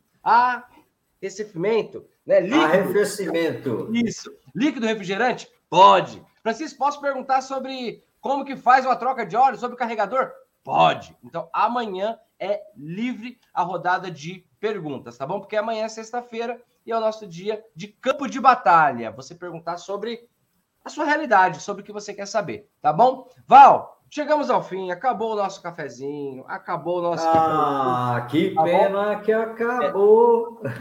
Né? 2.26 2.40
Líquido. 2.40 2.64
Arrefecimento. 2.64 3.92
Isso. 3.94 4.36
Líquido 4.56 4.88
refrigerante? 4.88 5.48
Pode. 5.70 6.26
Francisco, 6.42 6.80
posso 6.80 7.00
perguntar 7.00 7.42
sobre 7.42 8.04
como 8.20 8.44
que 8.44 8.58
faz 8.58 8.84
uma 8.84 8.96
troca 8.96 9.28
de 9.28 9.36
óleo, 9.36 9.60
sobre 9.60 9.76
o 9.76 9.78
carregador? 9.78 10.32
Pode. 10.64 11.16
Então, 11.24 11.48
amanhã 11.54 12.18
é 12.40 12.62
livre 12.76 13.40
a 13.54 13.64
rodada 13.64 14.10
de 14.12 14.46
perguntas, 14.60 15.18
tá 15.18 15.26
bom? 15.26 15.40
Porque 15.40 15.56
amanhã 15.56 15.86
é 15.86 15.90
sexta-feira 15.90 16.62
e 16.86 16.92
é 16.92 16.98
o 16.98 17.02
nosso 17.02 17.28
dia 17.28 17.64
de 17.76 17.88
campo 17.88 18.28
de 18.28 18.40
batalha. 18.40 19.12
Você 19.12 19.36
perguntar 19.36 19.78
sobre 19.78 20.28
a 20.84 20.90
sua 20.90 21.06
realidade, 21.06 21.62
sobre 21.62 21.82
o 21.82 21.86
que 21.86 21.92
você 21.92 22.14
quer 22.14 22.26
saber, 22.26 22.70
tá 22.82 22.94
bom? 22.94 23.28
Val, 23.46 24.02
chegamos 24.10 24.50
ao 24.50 24.64
fim, 24.64 24.90
acabou 24.90 25.34
o 25.34 25.36
nosso 25.36 25.62
cafezinho, 25.62 26.46
acabou 26.48 27.00
o 27.00 27.02
nosso. 27.02 27.28
Ah, 27.28 28.26
que 28.30 28.54
tá 28.54 28.64
pena 28.64 29.16
bom? 29.16 29.22
que 29.22 29.32
acabou. 29.34 30.62
É, 30.64 30.72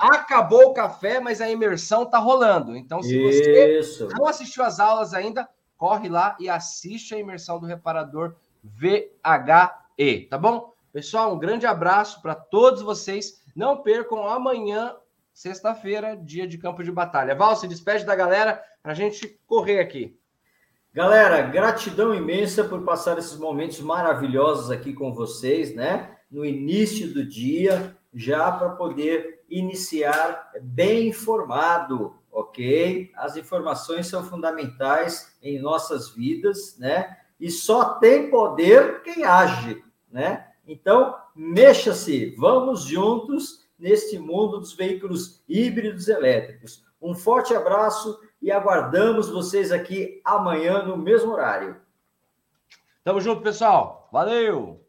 acabou 0.00 0.70
o 0.70 0.74
café, 0.74 1.20
mas 1.20 1.40
a 1.40 1.50
imersão 1.50 2.06
tá 2.06 2.18
rolando. 2.18 2.76
Então, 2.76 3.02
se 3.02 3.14
Isso. 3.14 4.08
você 4.08 4.14
não 4.14 4.26
assistiu 4.26 4.64
às 4.64 4.80
aulas 4.80 5.12
ainda, 5.12 5.48
corre 5.76 6.08
lá 6.08 6.36
e 6.40 6.48
assiste 6.48 7.14
a 7.14 7.18
imersão 7.18 7.58
do 7.58 7.66
reparador 7.66 8.34
VHE, 8.64 10.28
tá 10.30 10.38
bom? 10.38 10.71
Pessoal, 10.92 11.34
um 11.34 11.38
grande 11.38 11.64
abraço 11.64 12.20
para 12.20 12.34
todos 12.34 12.82
vocês. 12.82 13.42
Não 13.56 13.78
percam 13.78 14.28
amanhã, 14.28 14.94
sexta-feira, 15.32 16.14
dia 16.14 16.46
de 16.46 16.58
campo 16.58 16.84
de 16.84 16.92
batalha. 16.92 17.34
Val, 17.34 17.56
se 17.56 17.66
despede 17.66 18.04
da 18.04 18.14
galera 18.14 18.62
para 18.82 18.92
a 18.92 18.94
gente 18.94 19.40
correr 19.46 19.80
aqui. 19.80 20.14
Galera, 20.92 21.40
gratidão 21.40 22.14
imensa 22.14 22.62
por 22.62 22.84
passar 22.84 23.16
esses 23.16 23.38
momentos 23.38 23.80
maravilhosos 23.80 24.70
aqui 24.70 24.92
com 24.92 25.14
vocês, 25.14 25.74
né? 25.74 26.14
No 26.30 26.44
início 26.44 27.10
do 27.14 27.24
dia, 27.24 27.96
já 28.12 28.52
para 28.52 28.68
poder 28.68 29.44
iniciar 29.48 30.50
bem 30.60 31.08
informado, 31.08 32.14
ok? 32.30 33.10
As 33.16 33.38
informações 33.38 34.08
são 34.08 34.22
fundamentais 34.22 35.34
em 35.42 35.58
nossas 35.58 36.10
vidas, 36.10 36.76
né? 36.78 37.16
E 37.40 37.50
só 37.50 37.94
tem 37.94 38.28
poder 38.28 39.02
quem 39.02 39.24
age, 39.24 39.82
né? 40.10 40.51
Então, 40.66 41.16
mexa-se, 41.34 42.34
vamos 42.36 42.84
juntos 42.84 43.66
neste 43.78 44.18
mundo 44.18 44.60
dos 44.60 44.74
veículos 44.74 45.42
híbridos 45.48 46.08
elétricos. 46.08 46.84
Um 47.00 47.14
forte 47.14 47.54
abraço 47.54 48.20
e 48.40 48.50
aguardamos 48.50 49.28
vocês 49.28 49.72
aqui 49.72 50.20
amanhã 50.24 50.84
no 50.84 50.96
mesmo 50.96 51.32
horário. 51.32 51.76
Tamo 53.02 53.20
junto, 53.20 53.42
pessoal. 53.42 54.08
Valeu! 54.12 54.81